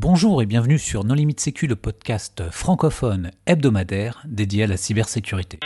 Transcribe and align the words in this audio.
Bonjour 0.00 0.42
et 0.42 0.46
bienvenue 0.46 0.78
sur 0.78 1.02
Non 1.02 1.14
Limite 1.14 1.40
Sécu, 1.40 1.66
le 1.66 1.74
podcast 1.74 2.44
francophone 2.52 3.32
hebdomadaire 3.46 4.22
dédié 4.26 4.62
à 4.62 4.66
la 4.68 4.76
cybersécurité. 4.76 5.58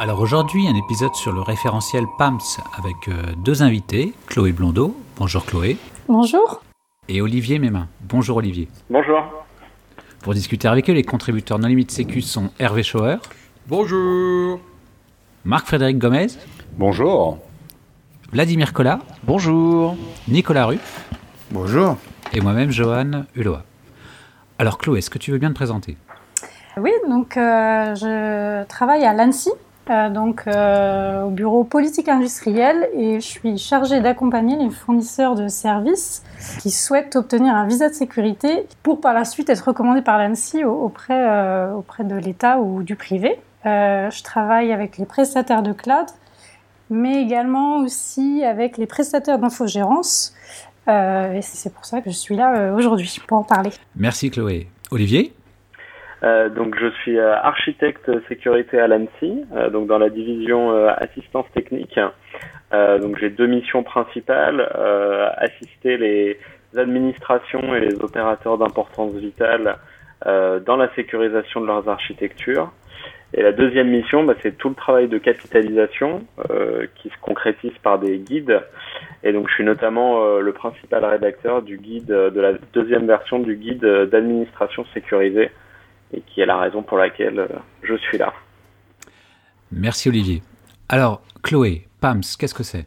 Alors 0.00 0.18
aujourd'hui, 0.18 0.66
un 0.66 0.74
épisode 0.74 1.14
sur 1.14 1.30
le 1.30 1.40
référentiel 1.40 2.06
PAMS 2.18 2.40
avec 2.76 2.96
euh, 3.06 3.34
deux 3.44 3.62
invités, 3.62 4.12
Chloé 4.26 4.50
Blondeau. 4.50 4.96
Bonjour 5.18 5.46
Chloé. 5.46 5.76
Bonjour. 6.08 6.64
Et 7.08 7.20
Olivier 7.20 7.60
Mémin. 7.60 7.86
Bonjour 8.00 8.38
Olivier. 8.38 8.66
Bonjour. 8.90 9.22
Pour 10.20 10.34
discuter 10.34 10.66
avec 10.66 10.90
eux, 10.90 10.94
les 10.94 11.04
contributeurs 11.04 11.60
Non 11.60 11.68
Limite 11.68 11.92
Sécu 11.92 12.22
sont 12.22 12.50
Hervé 12.58 12.82
Schauer. 12.82 13.18
Bonjour. 13.68 14.58
Marc-Frédéric 15.44 15.96
Gomez. 15.96 16.26
Bonjour. 16.76 17.38
Vladimir 18.32 18.72
Collat. 18.72 18.98
Bonjour. 19.22 19.96
Nicolas 20.26 20.66
Ruff. 20.66 21.08
Bonjour. 21.52 21.96
Et 22.32 22.40
moi-même, 22.40 22.72
Johan 22.72 23.24
Hulot. 23.36 23.58
Alors 24.58 24.78
Chloé, 24.78 24.98
est-ce 24.98 25.10
que 25.10 25.18
tu 25.18 25.30
veux 25.30 25.38
bien 25.38 25.50
te 25.50 25.54
présenter? 25.54 25.96
Oui, 26.76 26.90
donc 27.08 27.36
euh, 27.36 27.94
je 27.94 28.64
travaille 28.64 29.04
à 29.04 29.12
l'ANSI, 29.12 29.52
euh, 29.90 30.10
donc 30.10 30.42
euh, 30.48 31.22
au 31.22 31.30
bureau 31.30 31.62
politique 31.62 32.08
industrielle, 32.08 32.88
et 32.96 33.20
je 33.20 33.26
suis 33.26 33.58
chargée 33.58 34.00
d'accompagner 34.00 34.56
les 34.56 34.70
fournisseurs 34.70 35.36
de 35.36 35.46
services 35.46 36.24
qui 36.60 36.72
souhaitent 36.72 37.14
obtenir 37.14 37.54
un 37.54 37.68
visa 37.68 37.88
de 37.88 37.94
sécurité 37.94 38.66
pour 38.82 39.00
par 39.00 39.14
la 39.14 39.24
suite 39.24 39.50
être 39.50 39.68
recommandés 39.68 40.02
par 40.02 40.18
l'ANSI 40.18 40.64
auprès, 40.64 41.70
auprès 41.70 42.02
de 42.02 42.16
l'État 42.16 42.58
ou 42.58 42.82
du 42.82 42.96
privé. 42.96 43.38
Je 43.64 44.22
travaille 44.22 44.72
avec 44.72 44.98
les 44.98 45.06
prestataires 45.06 45.62
de 45.62 45.72
cloud, 45.72 46.06
mais 46.90 47.22
également 47.22 47.78
aussi 47.78 48.44
avec 48.44 48.76
les 48.76 48.86
prestataires 48.86 49.38
d'infogérance. 49.38 50.34
et 50.88 51.40
c'est 51.42 51.72
pour 51.72 51.84
ça 51.84 52.00
que 52.00 52.10
je 52.10 52.16
suis 52.16 52.36
là 52.36 52.72
aujourd'hui 52.74 53.20
pour 53.26 53.38
en 53.38 53.44
parler. 53.44 53.70
Merci 53.96 54.30
Chloé. 54.30 54.68
Olivier? 54.90 55.32
Euh, 56.22 56.48
donc 56.48 56.76
je 56.78 56.88
suis 57.02 57.18
euh, 57.18 57.34
architecte 57.34 58.10
sécurité 58.28 58.78
à 58.78 58.86
l'ANSI, 58.86 59.44
euh, 59.56 59.70
donc 59.70 59.88
dans 59.88 59.98
la 59.98 60.08
division 60.08 60.72
euh, 60.72 60.90
assistance 60.96 61.46
technique. 61.52 61.98
donc 62.72 63.18
j'ai 63.18 63.28
deux 63.28 63.46
missions 63.46 63.82
principales 63.82 64.60
assister 65.36 65.98
les 65.98 66.38
administrations 66.76 67.74
et 67.74 67.80
les 67.80 67.94
opérateurs 68.02 68.56
d'importance 68.56 69.12
vitale 69.14 69.76
dans 70.24 70.76
la 70.76 70.88
sécurisation 70.94 71.60
de 71.60 71.66
leurs 71.66 71.86
architectures. 71.88 72.72
Et 73.34 73.42
la 73.42 73.52
deuxième 73.52 73.88
mission, 73.88 74.24
bah, 74.24 74.34
c'est 74.42 74.58
tout 74.58 74.68
le 74.68 74.74
travail 74.74 75.08
de 75.08 75.18
capitalisation 75.18 76.24
qui 76.96 77.08
se 77.08 77.14
concrétise 77.20 77.72
par 77.82 77.98
des 77.98 78.18
guides. 78.18 78.60
Et 79.22 79.32
donc 79.32 79.48
je 79.48 79.54
suis 79.54 79.64
notamment 79.64 80.38
le 80.38 80.52
principal 80.52 81.04
rédacteur 81.04 81.62
du 81.62 81.78
guide 81.78 82.06
de 82.06 82.40
la 82.40 82.52
deuxième 82.72 83.06
version 83.06 83.38
du 83.38 83.56
guide 83.56 83.84
d'administration 83.84 84.84
sécurisée 84.92 85.50
et 86.12 86.20
qui 86.20 86.40
est 86.40 86.46
la 86.46 86.58
raison 86.58 86.82
pour 86.82 86.98
laquelle 86.98 87.38
euh, 87.38 87.48
je 87.82 87.94
suis 87.96 88.18
là. 88.18 88.32
Merci 89.70 90.08
Olivier. 90.08 90.42
Alors 90.88 91.22
Chloé, 91.42 91.88
PAMS, 92.00 92.22
qu'est-ce 92.38 92.54
que 92.54 92.62
c'est? 92.62 92.86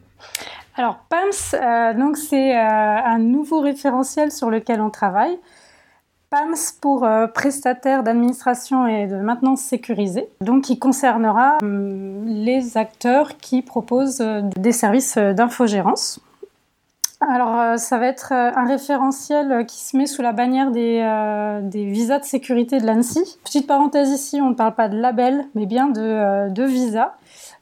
Alors 0.75 0.99
PAMS, 1.09 1.55
euh, 1.55 1.93
donc 1.93 2.17
c'est 2.17 2.55
euh, 2.55 2.59
un 2.59 3.19
nouveau 3.19 3.61
référentiel 3.61 4.31
sur 4.31 4.49
lequel 4.49 4.81
on 4.81 4.89
travaille. 4.89 5.37
PAMS 6.35 6.79
pour 6.81 7.07
prestataire 7.33 8.03
d'administration 8.03 8.87
et 8.87 9.07
de 9.07 9.15
maintenance 9.15 9.61
sécurisée, 9.61 10.27
donc 10.41 10.63
qui 10.63 10.79
concernera 10.79 11.57
hum, 11.61 12.25
les 12.25 12.77
acteurs 12.77 13.37
qui 13.37 13.61
proposent 13.61 14.23
des 14.57 14.71
services 14.73 15.17
d'infogérance. 15.17 16.19
Alors, 17.21 17.59
euh, 17.59 17.77
ça 17.77 17.97
va 17.97 18.07
être 18.07 18.33
euh, 18.33 18.51
un 18.55 18.65
référentiel 18.65 19.51
euh, 19.51 19.63
qui 19.63 19.79
se 19.83 19.95
met 19.95 20.05
sous 20.05 20.21
la 20.21 20.33
bannière 20.33 20.71
des, 20.71 21.01
visas 21.73 22.19
de 22.19 22.25
sécurité 22.25 22.79
de 22.79 22.85
l'ANSI. 22.85 23.37
Petite 23.43 23.67
parenthèse 23.67 24.09
ici, 24.09 24.41
on 24.41 24.49
ne 24.49 24.55
parle 24.55 24.75
pas 24.75 24.89
de 24.89 24.97
label, 24.97 25.45
mais 25.55 25.65
bien 25.65 25.87
de, 25.87 26.49
de 26.49 26.63
visas. 26.63 27.13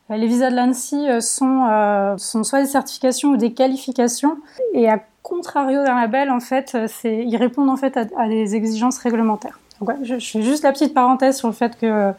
Les 0.10 0.28
visas 0.28 0.50
de 0.50 0.56
l'ANSI 0.56 1.08
sont, 1.22 2.16
sont 2.18 2.44
soit 2.44 2.62
des 2.62 2.68
certifications 2.68 3.30
ou 3.30 3.38
des 3.38 3.54
qualifications. 3.54 4.38
Et 4.74 4.90
à 4.90 5.00
contrario 5.24 5.84
d'un 5.84 5.96
label, 5.96 6.30
en 6.30 6.40
fait, 6.40 6.78
ils 7.04 7.38
répondent 7.38 7.70
en 7.70 7.78
fait 7.78 7.98
à, 7.98 8.28
des 8.28 8.56
exigences 8.56 9.00
réglementaires. 9.00 9.60
Je, 10.04 10.20
fais 10.20 10.42
juste 10.42 10.64
la 10.64 10.72
petite 10.72 10.94
parenthèse 10.94 11.38
sur 11.38 11.48
le 11.48 11.54
fait 11.54 11.78
que 11.80 12.12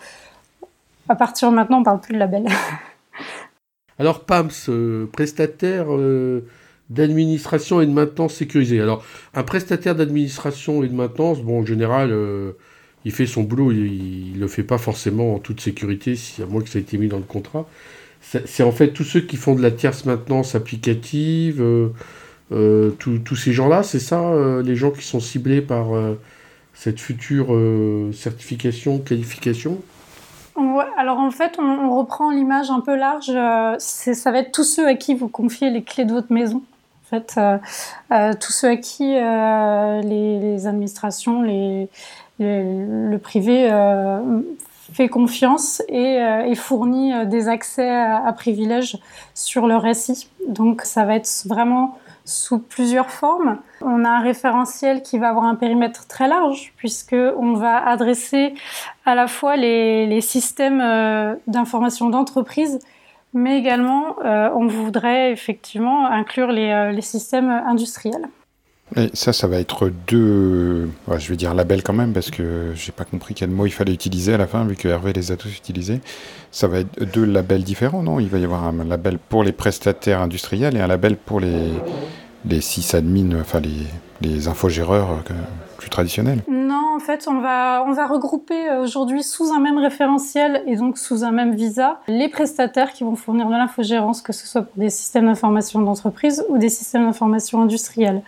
à 1.09 1.15
partir 1.15 1.51
de 1.51 1.55
maintenant, 1.55 1.81
on 1.81 1.83
parle 1.85 2.01
plus 2.01 2.15
de 2.15 2.19
label. 2.19 2.47
Alors, 3.99 4.25
PAMS, 4.25 4.51
prestataire 5.13 5.87
d'administration 6.91 7.81
et 7.81 7.87
de 7.87 7.93
maintenance 7.93 8.35
sécurisée. 8.35 8.81
Alors, 8.81 9.05
un 9.35 9.43
prestataire 9.43 9.95
d'administration 9.95 10.83
et 10.83 10.89
de 10.89 10.95
maintenance, 10.95 11.41
bon, 11.41 11.61
en 11.61 11.67
général, 11.67 12.11
euh, 12.13 12.53
il 13.05 13.13
fait 13.13 13.27
son 13.27 13.43
boulot, 13.43 13.73
il 13.73 14.33
ne 14.35 14.41
le 14.41 14.49
fait 14.49 14.63
pas 14.63 14.79
forcément 14.79 15.35
en 15.35 15.39
toute 15.39 15.61
sécurité, 15.61 16.17
si, 16.17 16.43
à 16.43 16.47
moins 16.47 16.63
que 16.63 16.69
ça 16.69 16.79
ait 16.79 16.83
été 16.83 16.99
mis 16.99 17.09
dans 17.09 17.19
le 17.19 17.25
contrat. 17.25 17.69
C'est 18.21 18.63
en 18.63 18.73
fait 18.73 18.93
tous 18.93 19.05
ceux 19.05 19.21
qui 19.21 19.37
font 19.37 19.55
de 19.55 19.61
la 19.61 19.71
tierce 19.71 20.07
maintenance 20.07 20.55
applicative, 20.55 21.61
euh, 21.61 21.65
euh, 21.65 21.89
tous 22.99 23.37
ces 23.37 23.53
gens-là, 23.53 23.83
c'est 23.83 23.99
ça, 23.99 24.23
les 24.63 24.77
gens 24.77 24.91
qui 24.91 25.05
sont 25.05 25.21
ciblés 25.21 25.61
par 25.61 25.87
cette 26.75 27.01
future 27.01 27.49
certification, 28.13 28.99
qualification? 28.99 29.79
Alors 30.97 31.19
en 31.19 31.31
fait, 31.31 31.59
on, 31.59 31.97
reprend 31.97 32.31
l'image 32.31 32.71
un 32.71 32.81
peu 32.81 32.97
large. 32.97 33.33
ça 33.79 34.31
va 34.31 34.39
être 34.39 34.53
tous 34.53 34.65
ceux 34.65 34.87
à 34.87 34.95
qui 34.95 35.15
vous 35.15 35.29
confiez 35.29 35.71
les 35.71 35.83
clés 35.83 36.05
de 36.05 36.13
votre 36.13 36.33
maison. 36.33 36.63
En 37.05 37.11
fait, 37.11 37.35
euh, 37.37 37.59
euh, 38.13 38.33
tous 38.41 38.53
ceux 38.53 38.71
à 38.71 38.77
qui 38.77 39.15
euh, 39.17 40.01
les, 40.01 40.67
administrations, 40.67 41.43
le 42.39 43.17
privé 43.19 43.71
fait 44.93 45.09
confiance 45.09 45.83
et, 45.89 46.55
fournit 46.55 47.13
des 47.27 47.49
accès 47.49 47.91
à, 47.91 48.33
privilèges 48.33 48.99
sur 49.35 49.67
le 49.67 49.77
récit. 49.77 50.29
Donc 50.49 50.83
ça 50.83 51.05
va 51.05 51.17
être 51.17 51.29
vraiment 51.47 51.99
sous 52.25 52.59
plusieurs 52.59 53.11
formes. 53.11 53.59
On 53.81 54.05
a 54.05 54.09
un 54.09 54.21
référentiel 54.21 55.03
qui 55.03 55.19
va 55.19 55.29
avoir 55.29 55.45
un 55.45 55.55
périmètre 55.55 56.07
très 56.07 56.29
large 56.29 56.73
puisque 56.77 57.15
on 57.15 57.55
va 57.55 57.87
adresser 57.87 58.55
à 59.05 59.15
la 59.15 59.27
fois 59.27 59.57
les, 59.57 60.07
les 60.07 60.21
systèmes 60.21 60.81
d'information 61.47 62.09
d'entreprise 62.09 62.81
mais 63.35 63.59
également 63.59 64.17
euh, 64.25 64.49
on 64.55 64.67
voudrait 64.67 65.33
effectivement 65.33 66.07
inclure 66.07 66.53
les, 66.53 66.71
euh, 66.71 66.93
les 66.93 67.03
systèmes 67.03 67.51
industriels. 67.51 68.29
Et 68.97 69.11
ça, 69.13 69.33
ça 69.33 69.47
va 69.47 69.59
être 69.59 69.91
deux, 70.07 70.89
je 71.17 71.29
vais 71.29 71.37
dire 71.37 71.55
labels 71.55 71.83
quand 71.83 71.93
même, 71.93 72.13
parce 72.13 72.31
que 72.31 72.73
j'ai 72.75 72.93
pas 72.93 73.05
compris 73.05 73.35
quel 73.35 73.51
mot 73.51 73.67
il 73.67 73.73
fallait 73.73 73.93
utiliser 73.93 74.35
à 74.35 74.39
la 74.39 74.47
fin, 74.47 74.65
vu 74.65 74.77
que 74.77 74.89
Hervé 74.89 75.13
les 75.13 75.33
a 75.33 75.37
tous 75.37 75.57
utilisés. 75.57 76.01
Ça 76.51 76.69
va 76.69 76.81
être 76.81 77.03
deux 77.13 77.25
labels 77.25 77.65
différents, 77.65 78.03
non? 78.03 78.21
Il 78.21 78.29
va 78.29 78.39
y 78.39 78.45
avoir 78.45 78.65
un 78.65 78.85
label 78.85 79.19
pour 79.19 79.43
les 79.43 79.53
prestataires 79.53 80.21
industriels 80.21 80.77
et 80.77 80.81
un 80.81 80.87
label 80.87 81.17
pour 81.17 81.41
les, 81.41 81.73
les 82.45 82.61
sysadmins, 82.61 83.41
enfin 83.41 83.61
les, 83.61 83.87
les 84.21 84.49
infogéreurs 84.49 85.11
euh, 85.31 85.35
plus 85.79 85.91
traditionnels 85.91 86.43
Non, 86.49 86.95
en 86.97 87.01
fait, 87.01 87.27
on 87.29 87.41
va, 87.41 87.85
on 87.87 87.93
va 87.93 88.07
regrouper 88.07 88.69
euh, 88.69 88.83
aujourd'hui 88.83 89.23
sous 89.23 89.53
un 89.53 89.61
même 89.61 89.79
référentiel 89.79 90.63
et 90.67 90.77
donc 90.77 90.99
sous 90.99 91.25
un 91.25 91.33
même 91.33 91.55
visa 91.55 92.01
les 92.09 92.29
prestataires 92.29 92.93
qui 92.93 93.05
vont 93.05 93.17
fournir 93.17 93.47
de 93.49 93.53
l'infogérance, 93.53 94.23
que 94.23 94.33
ce 94.33 94.47
soit 94.47 94.63
pour 94.63 94.81
des 94.81 94.91
systèmes 94.91 95.27
d'information 95.27 95.81
d'entreprise 95.81 96.45
ou 96.49 96.59
des 96.59 96.69
systèmes 96.69 97.05
d'information 97.05 97.63
industriels. 97.63 98.23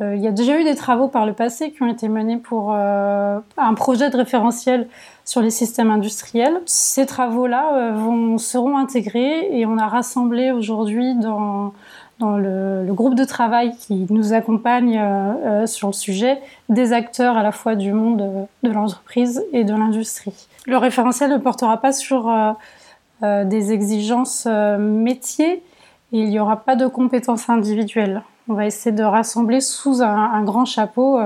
Euh, 0.00 0.14
il 0.16 0.22
y 0.22 0.26
a 0.26 0.30
déjà 0.30 0.60
eu 0.60 0.64
des 0.64 0.74
travaux 0.74 1.08
par 1.08 1.26
le 1.26 1.32
passé 1.32 1.72
qui 1.72 1.82
ont 1.82 1.88
été 1.88 2.08
menés 2.08 2.36
pour 2.36 2.72
un 2.72 3.74
projet 3.74 4.10
de 4.10 4.16
référentiel 4.16 4.88
sur 5.24 5.40
les 5.40 5.50
systèmes 5.50 5.90
industriels. 5.90 6.60
Ces 6.66 7.06
travaux-là 7.06 7.92
vont 7.92 8.38
seront 8.38 8.76
intégrés 8.76 9.48
et 9.58 9.66
on 9.66 9.78
a 9.78 9.86
rassemblé 9.86 10.52
aujourd'hui 10.52 11.14
dans 11.16 11.72
le, 12.20 12.92
groupe 12.92 13.14
de 13.14 13.24
travail 13.24 13.76
qui 13.76 14.06
nous 14.10 14.32
accompagne 14.32 14.98
euh, 14.98 15.34
euh, 15.62 15.66
sur 15.66 15.88
le 15.88 15.92
sujet, 15.92 16.38
des 16.68 16.92
acteurs 16.92 17.36
à 17.36 17.42
la 17.42 17.52
fois 17.52 17.74
du 17.74 17.92
monde 17.92 18.22
euh, 18.22 18.44
de 18.62 18.72
l'entreprise 18.72 19.44
et 19.52 19.64
de 19.64 19.74
l'industrie. 19.74 20.48
Le 20.66 20.78
référentiel 20.78 21.30
ne 21.30 21.38
portera 21.38 21.80
pas 21.80 21.92
sur 21.92 22.28
euh, 23.22 23.44
des 23.44 23.72
exigences 23.72 24.46
métiers, 24.46 25.62
et 26.12 26.18
il 26.18 26.28
n'y 26.28 26.38
aura 26.38 26.56
pas 26.56 26.76
de 26.76 26.86
compétences 26.86 27.48
individuelles. 27.48 28.22
On 28.48 28.54
va 28.54 28.66
essayer 28.66 28.94
de 28.94 29.02
rassembler 29.02 29.60
sous 29.60 30.02
un, 30.02 30.30
un 30.32 30.44
grand 30.44 30.64
chapeau 30.64 31.18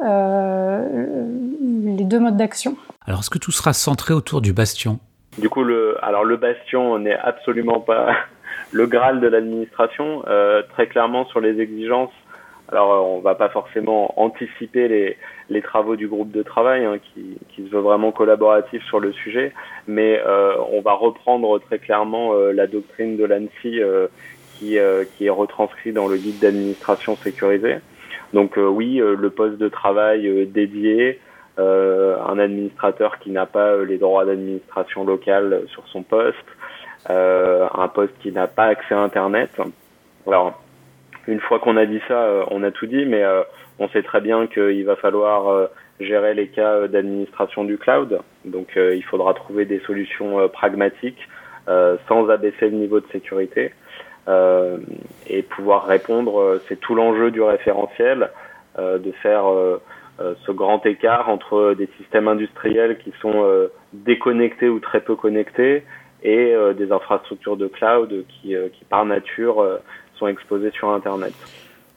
les 0.00 2.04
deux 2.04 2.20
modes 2.20 2.36
d'action. 2.36 2.76
Alors, 3.06 3.20
est-ce 3.20 3.30
que 3.30 3.38
tout 3.38 3.52
sera 3.52 3.72
centré 3.72 4.14
autour 4.14 4.40
du 4.40 4.52
bastion? 4.52 4.98
Du 5.38 5.48
coup, 5.48 5.64
le, 5.64 5.96
alors 6.02 6.24
le 6.24 6.36
bastion 6.36 6.98
n'est 6.98 7.16
absolument 7.16 7.80
pas 7.80 8.14
le 8.72 8.86
Graal 8.86 9.20
de 9.20 9.28
l'administration. 9.28 10.22
Euh, 10.26 10.62
très 10.72 10.86
clairement, 10.86 11.26
sur 11.26 11.40
les 11.40 11.60
exigences, 11.60 12.12
Alors 12.72 13.08
on 13.08 13.20
va 13.20 13.34
pas 13.34 13.48
forcément 13.48 14.18
anticiper 14.20 14.88
les, 14.88 15.16
les 15.50 15.62
travaux 15.62 15.94
du 15.94 16.08
groupe 16.08 16.32
de 16.32 16.42
travail 16.42 16.84
hein, 16.84 16.98
qui, 16.98 17.38
qui, 17.50 17.64
se 17.64 17.70
veut 17.70 17.80
vraiment 17.80 18.12
collaboratif 18.12 18.82
sur 18.86 18.98
le 18.98 19.12
sujet, 19.12 19.52
mais 19.86 20.20
on 20.72 20.80
va 20.80 20.94
reprendre 20.94 21.60
très 21.60 21.78
clairement 21.78 22.32
la 22.34 22.66
doctrine 22.66 23.16
de 23.16 23.24
l'ANSI 23.24 23.80
qui, 24.58 24.78
qui 25.16 25.26
est 25.26 25.30
retranscrite 25.30 25.94
dans 25.94 26.08
le 26.08 26.16
guide 26.16 26.38
d'administration 26.40 27.16
sécurisée. 27.16 27.76
Donc 28.32 28.56
oui, 28.56 28.96
le 28.96 29.30
poste 29.30 29.58
de 29.58 29.68
travail 29.68 30.46
dédié, 30.46 31.20
euh, 31.58 32.18
un 32.20 32.38
administrateur 32.38 33.18
qui 33.18 33.30
n'a 33.30 33.46
pas 33.46 33.82
les 33.82 33.96
droits 33.96 34.26
d'administration 34.26 35.04
locale 35.04 35.62
sur 35.68 35.88
son 35.88 36.02
poste, 36.02 36.36
euh, 37.08 37.66
un 37.74 37.88
poste 37.88 38.12
qui 38.20 38.30
n'a 38.30 38.46
pas 38.46 38.66
accès 38.66 38.94
à 38.94 39.00
Internet. 39.00 39.50
Alors, 40.26 40.62
une 41.26 41.40
fois 41.40 41.58
qu'on 41.58 41.78
a 41.78 41.86
dit 41.86 42.00
ça, 42.08 42.24
euh, 42.24 42.44
on 42.50 42.62
a 42.62 42.70
tout 42.70 42.86
dit, 42.86 43.06
mais 43.06 43.24
on 43.78 43.88
sait 43.88 44.02
très 44.02 44.20
bien 44.20 44.46
qu'il 44.48 44.84
va 44.84 44.96
falloir 44.96 45.68
gérer 45.98 46.34
les 46.34 46.48
cas 46.48 46.88
d'administration 46.88 47.64
du 47.64 47.78
cloud. 47.78 48.20
Donc, 48.44 48.76
il 48.76 49.04
faudra 49.04 49.32
trouver 49.32 49.64
des 49.64 49.80
solutions 49.80 50.46
pragmatiques 50.48 51.26
sans 51.66 52.28
abaisser 52.28 52.68
le 52.68 52.76
niveau 52.76 53.00
de 53.00 53.06
sécurité. 53.12 53.72
Et 54.28 55.42
pouvoir 55.42 55.86
répondre, 55.86 56.60
c'est 56.68 56.80
tout 56.80 56.94
l'enjeu 56.94 57.30
du 57.30 57.42
référentiel, 57.42 58.30
de 58.78 59.12
faire 59.22 59.44
euh, 60.18 60.34
ce 60.46 60.52
grand 60.52 60.84
écart 60.86 61.28
entre 61.28 61.74
des 61.76 61.90
systèmes 61.98 62.26
industriels 62.26 62.96
qui 62.96 63.12
sont 63.20 63.44
euh, 63.44 63.70
déconnectés 63.92 64.70
ou 64.70 64.80
très 64.80 65.00
peu 65.00 65.14
connectés 65.14 65.84
et 66.22 66.54
euh, 66.54 66.72
des 66.72 66.90
infrastructures 66.90 67.58
de 67.58 67.66
cloud 67.66 68.24
qui, 68.28 68.54
qui 68.72 68.84
par 68.86 69.04
nature 69.04 69.62
sont 70.18 70.26
exposées 70.26 70.70
sur 70.70 70.88
Internet. 70.88 71.34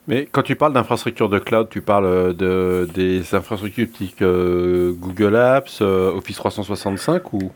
Mais 0.07 0.25
quand 0.25 0.41
tu 0.41 0.57
parles 0.57 0.73
d'infrastructures 0.73 1.29
de 1.29 1.39
cloud, 1.39 1.69
tu 1.69 1.81
parles 1.81 2.35
de, 2.35 2.87
des 2.93 3.33
infrastructures 3.33 3.87
type 3.89 4.21
Google 4.21 5.35
Apps, 5.37 5.81
Office 5.81 6.37
365 6.37 7.33
ou? 7.33 7.51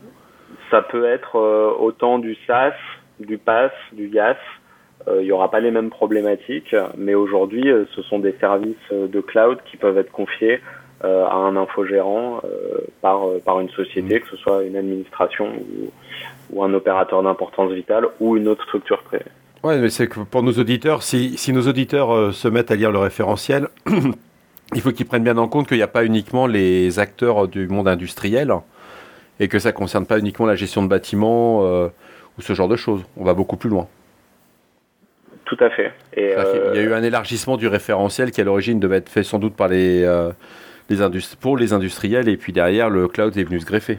Ça 0.70 0.80
peut 0.80 1.04
être 1.04 1.36
autant 1.78 2.18
du 2.18 2.36
SaaS, 2.46 2.72
du 3.20 3.36
PaaS, 3.36 3.70
du 3.92 4.08
IaaS, 4.08 4.36
euh, 4.36 4.63
il 5.12 5.24
n'y 5.24 5.32
aura 5.32 5.50
pas 5.50 5.60
les 5.60 5.70
mêmes 5.70 5.90
problématiques, 5.90 6.74
mais 6.96 7.14
aujourd'hui, 7.14 7.70
euh, 7.70 7.84
ce 7.94 8.02
sont 8.02 8.18
des 8.18 8.32
services 8.40 8.76
euh, 8.92 9.06
de 9.06 9.20
cloud 9.20 9.58
qui 9.70 9.76
peuvent 9.76 9.98
être 9.98 10.12
confiés 10.12 10.60
à 11.02 11.34
un 11.34 11.54
infogérant 11.56 12.40
par, 13.02 13.26
par 13.44 13.60
une 13.60 13.68
société, 13.68 14.16
mmh. 14.16 14.20
que 14.20 14.28
ce 14.30 14.36
soit 14.38 14.62
une 14.62 14.74
administration 14.74 15.48
ou, 15.48 15.90
ou 16.50 16.64
un 16.64 16.72
opérateur 16.72 17.22
d'importance 17.22 17.72
vitale 17.72 18.06
ou 18.20 18.38
une 18.38 18.48
autre 18.48 18.64
structure 18.64 19.02
privée. 19.02 19.26
Ouais, 19.62 19.78
mais 19.78 19.90
c'est 19.90 20.06
que 20.06 20.20
pour 20.20 20.42
nos 20.42 20.52
auditeurs, 20.52 21.02
si, 21.02 21.36
si 21.36 21.52
nos 21.52 21.68
auditeurs 21.68 22.32
se 22.32 22.48
mettent 22.48 22.70
à 22.70 22.76
lire 22.76 22.90
le 22.90 23.00
référentiel, 23.00 23.68
il 24.74 24.80
faut 24.80 24.92
qu'ils 24.92 25.04
prennent 25.04 25.24
bien 25.24 25.36
en 25.36 25.46
compte 25.46 25.68
qu'il 25.68 25.76
n'y 25.76 25.82
a 25.82 25.88
pas 25.88 26.06
uniquement 26.06 26.46
les 26.46 26.98
acteurs 26.98 27.48
du 27.48 27.68
monde 27.68 27.88
industriel 27.88 28.54
et 29.40 29.48
que 29.48 29.58
ça 29.58 29.72
ne 29.72 29.74
concerne 29.74 30.06
pas 30.06 30.18
uniquement 30.18 30.46
la 30.46 30.56
gestion 30.56 30.82
de 30.82 30.88
bâtiments 30.88 31.60
ou 31.64 32.40
ce 32.40 32.54
genre 32.54 32.68
de 32.68 32.76
choses. 32.76 33.02
On 33.18 33.24
va 33.24 33.34
beaucoup 33.34 33.58
plus 33.58 33.68
loin. 33.68 33.88
Tout 35.44 35.56
à 35.60 35.70
fait. 35.70 35.92
Et, 36.16 36.32
Il 36.72 36.76
y 36.76 36.78
a 36.78 36.82
eu 36.82 36.92
un 36.92 37.02
élargissement 37.02 37.56
du 37.56 37.68
référentiel 37.68 38.30
qui 38.30 38.40
à 38.40 38.44
l'origine 38.44 38.80
devait 38.80 38.96
être 38.96 39.08
fait 39.08 39.22
sans 39.22 39.38
doute 39.38 39.54
par 39.56 39.68
les, 39.68 40.02
euh, 40.04 40.30
les 40.88 40.96
pour 41.40 41.56
les 41.56 41.72
industriels 41.72 42.28
et 42.28 42.36
puis 42.36 42.52
derrière 42.52 42.90
le 42.90 43.08
cloud 43.08 43.36
est 43.36 43.44
venu 43.44 43.60
se 43.60 43.66
greffer. 43.66 43.98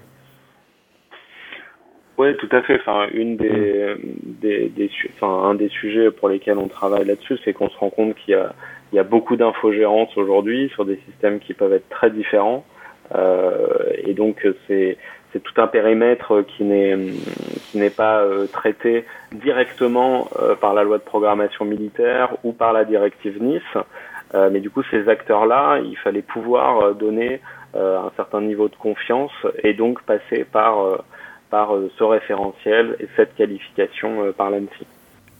Oui, 2.17 2.35
tout 2.37 2.49
à 2.51 2.61
fait. 2.61 2.79
Enfin, 2.79 3.07
une 3.13 3.35
des, 3.35 3.95
des, 4.23 4.69
des, 4.69 4.89
enfin, 5.15 5.49
un 5.49 5.55
des 5.55 5.67
sujets 5.67 6.11
pour 6.11 6.29
lesquels 6.29 6.57
on 6.57 6.67
travaille 6.67 7.05
là-dessus, 7.05 7.37
c'est 7.43 7.51
qu'on 7.51 7.69
se 7.69 7.77
rend 7.77 7.89
compte 7.89 8.15
qu'il 8.15 8.33
y 8.33 8.37
a, 8.37 8.53
il 8.93 8.95
y 8.95 8.99
a 8.99 9.03
beaucoup 9.03 9.35
d'infogérance 9.35 10.15
aujourd'hui 10.15 10.69
sur 10.69 10.85
des 10.85 10.97
systèmes 11.05 11.39
qui 11.39 11.53
peuvent 11.53 11.73
être 11.73 11.89
très 11.89 12.09
différents. 12.09 12.65
Euh, 13.13 13.67
et 14.05 14.13
donc, 14.13 14.47
c'est 14.67 14.97
c'est 15.35 15.43
tout 15.43 15.59
un 15.59 15.67
périmètre 15.67 16.45
qui 16.47 16.63
n'est 16.63 16.95
qui 17.69 17.77
n'est 17.77 17.89
pas 17.89 18.19
euh, 18.19 18.47
traité 18.47 19.03
directement 19.33 20.29
euh, 20.39 20.55
par 20.55 20.73
la 20.73 20.83
loi 20.83 20.97
de 20.97 21.03
programmation 21.03 21.65
militaire 21.65 22.37
ou 22.45 22.53
par 22.53 22.71
la 22.71 22.85
directive 22.85 23.43
Nice. 23.43 23.61
Euh, 24.33 24.49
mais 24.49 24.61
du 24.61 24.69
coup, 24.69 24.81
ces 24.89 25.09
acteurs-là, 25.09 25.79
il 25.79 25.97
fallait 25.97 26.21
pouvoir 26.21 26.95
donner 26.95 27.41
un 27.73 28.09
certain 28.15 28.39
niveau 28.39 28.69
de 28.69 28.75
confiance 28.77 29.33
et 29.61 29.73
donc 29.73 30.01
passer 30.03 30.45
par 30.45 31.03
par 31.49 31.73
ce 31.97 32.03
référentiel 32.05 32.95
et 33.01 33.07
cette 33.17 33.35
qualification 33.35 34.31
par 34.37 34.49
l'ANSI. 34.49 34.87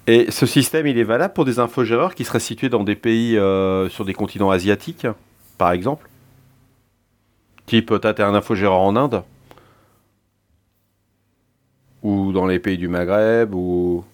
Et 0.08 0.30
ce 0.30 0.46
système, 0.46 0.86
il 0.86 1.00
est 1.00 1.06
valable 1.06 1.34
pour 1.34 1.46
des 1.46 1.60
infogéreurs 1.60 2.14
qui 2.14 2.26
seraient 2.26 2.42
situés 2.42 2.68
dans 2.68 2.84
des 2.84 2.98
pays 2.98 3.40
sur 3.88 4.04
des 4.04 4.14
continents 4.14 4.52
asiatiques, 4.52 5.08
par 5.58 5.72
exemple? 5.72 6.10
Type, 7.68 7.94
tu 8.02 8.22
as 8.22 8.28
un 8.28 8.36
infogéreur 8.36 8.82
en 8.82 8.98
Inde? 8.98 9.24
Ou 12.06 12.32
dans 12.32 12.46
les 12.46 12.60
pays 12.60 12.78
du 12.78 12.88
Maghreb 12.88 13.56
ou 13.56 14.06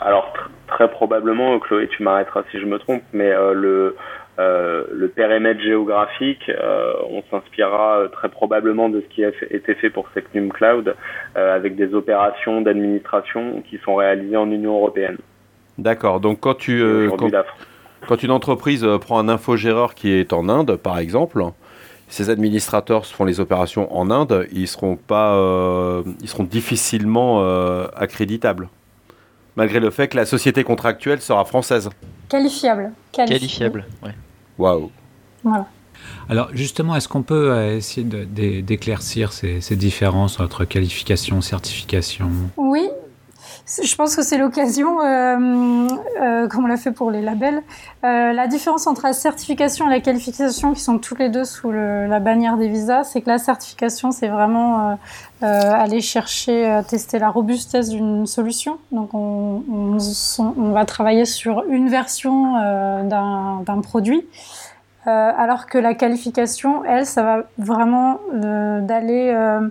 Alors 0.00 0.32
très 0.66 0.90
probablement, 0.90 1.58
Chloé, 1.58 1.88
tu 1.88 2.02
m'arrêteras 2.02 2.42
si 2.50 2.60
je 2.60 2.66
me 2.66 2.78
trompe, 2.78 3.02
mais 3.12 3.30
euh, 3.30 3.54
le 3.54 3.96
euh, 4.38 4.84
le 4.92 5.08
périmètre 5.08 5.60
géographique, 5.60 6.48
euh, 6.48 6.92
on 7.10 7.24
s'inspirera 7.28 8.02
très 8.12 8.28
probablement 8.28 8.88
de 8.88 9.00
ce 9.00 9.06
qui 9.12 9.24
a 9.24 9.30
été 9.50 9.74
fait 9.74 9.90
pour 9.90 10.06
Secnum 10.14 10.52
Cloud, 10.52 10.94
avec 11.34 11.74
des 11.74 11.92
opérations 11.92 12.60
d'administration 12.60 13.64
qui 13.68 13.78
sont 13.78 13.96
réalisées 13.96 14.36
en 14.36 14.48
Union 14.48 14.76
européenne. 14.76 15.16
D'accord. 15.76 16.20
Donc 16.20 16.38
quand 16.38 16.54
tu 16.54 17.08
quand, 17.18 17.30
quand, 18.06 18.22
une 18.22 18.30
entreprise 18.30 18.86
prend 19.00 19.18
un 19.18 19.28
infogéreur 19.28 19.96
qui 19.96 20.12
est 20.12 20.32
en 20.32 20.48
Inde, 20.48 20.76
par 20.76 21.00
exemple, 21.00 21.42
ces 22.08 22.30
administrateurs 22.30 23.06
font 23.06 23.24
les 23.24 23.40
opérations 23.40 23.94
en 23.96 24.10
Inde, 24.10 24.46
ils 24.52 24.66
seront 24.66 24.96
pas, 24.96 25.34
euh, 25.34 26.02
ils 26.20 26.28
seront 26.28 26.44
difficilement 26.44 27.42
euh, 27.42 27.86
accréditables, 27.94 28.68
malgré 29.56 29.80
le 29.80 29.90
fait 29.90 30.08
que 30.08 30.16
la 30.16 30.26
société 30.26 30.64
contractuelle 30.64 31.20
sera 31.20 31.44
française. 31.44 31.90
Qualifiable. 32.28 32.92
Qualifiable. 33.12 33.86
Ouais. 34.02 34.14
Waouh. 34.58 34.90
Voilà. 35.44 35.66
Alors 36.28 36.48
justement, 36.52 36.96
est-ce 36.96 37.08
qu'on 37.08 37.22
peut 37.22 37.50
euh, 37.50 37.76
essayer 37.76 38.04
d'éclaircir 38.04 39.32
ces, 39.32 39.60
ces, 39.60 39.76
différences 39.76 40.40
entre 40.40 40.64
qualification, 40.64 41.40
certification? 41.40 42.30
Oui, 42.56 42.88
je 43.82 43.94
pense 43.96 44.16
que 44.16 44.22
c'est 44.22 44.38
l'occasion, 44.38 45.00
euh, 45.02 45.86
euh, 46.20 46.48
comme 46.48 46.64
on 46.64 46.66
l'a 46.66 46.78
fait 46.78 46.92
pour 46.92 47.10
les 47.10 47.20
labels. 47.20 47.62
Euh, 48.02 48.32
la 48.32 48.46
différence 48.46 48.86
entre 48.86 49.02
la 49.04 49.12
certification 49.12 49.86
et 49.88 49.90
la 49.90 50.00
qualification, 50.00 50.72
qui 50.72 50.80
sont 50.80 50.98
toutes 50.98 51.18
les 51.18 51.28
deux 51.28 51.44
sous 51.44 51.70
le, 51.70 52.06
la 52.06 52.18
bannière 52.18 52.56
des 52.56 52.68
visas, 52.68 53.04
c'est 53.04 53.20
que 53.20 53.28
la 53.28 53.38
certification, 53.38 54.10
c'est 54.10 54.28
vraiment 54.28 54.90
euh, 54.90 54.94
euh 55.42 55.72
aller 55.72 56.00
chercher, 56.00 56.80
tester 56.88 57.18
la 57.18 57.28
robustesse 57.28 57.90
d'une 57.90 58.26
solution. 58.26 58.78
Donc, 58.90 59.12
on, 59.12 59.62
on, 59.70 59.98
on, 60.40 60.72
va 60.72 60.84
travailler 60.84 61.26
sur 61.26 61.64
une 61.68 61.88
version 61.88 62.54
d'un 63.04 63.80
produit. 63.82 64.26
alors 65.04 65.66
que 65.66 65.78
la 65.78 65.94
qualification, 65.94 66.84
elle, 66.84 67.06
ça 67.06 67.22
va 67.22 67.44
vraiment 67.58 68.18
d'aller 68.32 69.32
euh, 69.34 69.68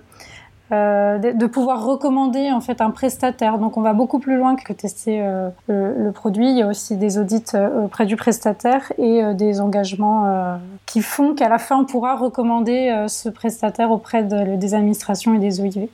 de, 0.70 1.46
pouvoir 1.46 1.84
recommander 1.84 2.50
en 2.50 2.60
fait 2.60 2.80
un 2.80 2.90
prestataire. 2.90 3.58
Donc 3.58 3.76
on 3.76 3.82
va 3.82 3.94
beaucoup 3.94 4.18
plus 4.18 4.36
loin 4.36 4.56
que 4.56 4.72
tester 4.72 5.20
euh, 5.22 5.48
le, 5.68 6.12
produit. 6.12 6.48
Il 6.48 6.58
y 6.58 6.62
a 6.62 6.68
aussi 6.68 6.96
des 6.96 7.18
audits 7.18 7.42
euh, 7.54 7.84
auprès 7.84 8.06
du 8.06 8.16
prestataire 8.16 8.92
et 8.98 9.22
des 9.34 9.60
engagements 9.60 10.58
qui 10.86 11.02
font 11.02 11.34
qu'à 11.34 11.48
la 11.48 11.58
fin 11.58 11.78
on 11.78 11.84
pourra 11.84 12.16
recommander 12.16 13.06
ce 13.08 13.28
prestataire 13.28 13.90
auprès 13.90 14.22
de, 14.22 14.56
des 14.56 14.74
administrations 14.74 15.34
et 15.34 15.38
des 15.38 15.60
OIV 15.60 15.88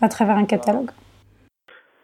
à 0.00 0.08
travers 0.08 0.36
un 0.36 0.44
catalogue. 0.44 0.90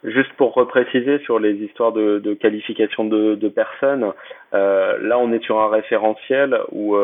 Juste 0.05 0.33
pour 0.37 0.55
repréciser 0.55 1.19
sur 1.21 1.39
les 1.39 1.55
histoires 1.55 1.93
de, 1.93 2.35
qualification 2.35 3.05
de, 3.05 3.49
personnes, 3.49 4.13
là 4.53 5.19
on 5.19 5.33
est 5.33 5.43
sur 5.45 5.61
un 5.61 5.69
référentiel 5.69 6.59
où 6.73 6.97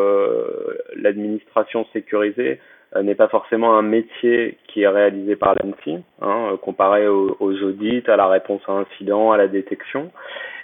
l'administration 0.97 1.87
sécurisée 1.93 2.53
euh, 2.53 2.57
n'est 3.01 3.15
pas 3.15 3.29
forcément 3.29 3.77
un 3.79 3.83
métier 3.83 4.59
qui 4.69 4.83
est 4.83 4.89
réalisé 4.89 5.37
par 5.37 5.55
l'ANSI, 5.55 6.03
hein, 6.21 6.51
euh, 6.53 6.57
comparé 6.57 7.09
aux, 7.09 7.37
audits, 7.41 8.03
à 8.07 8.17
la 8.17 8.27
réponse 8.29 8.63
à 8.69 8.73
incident, 8.73 9.33
à 9.33 9.37
la 9.37 9.49
détection. 9.49 10.11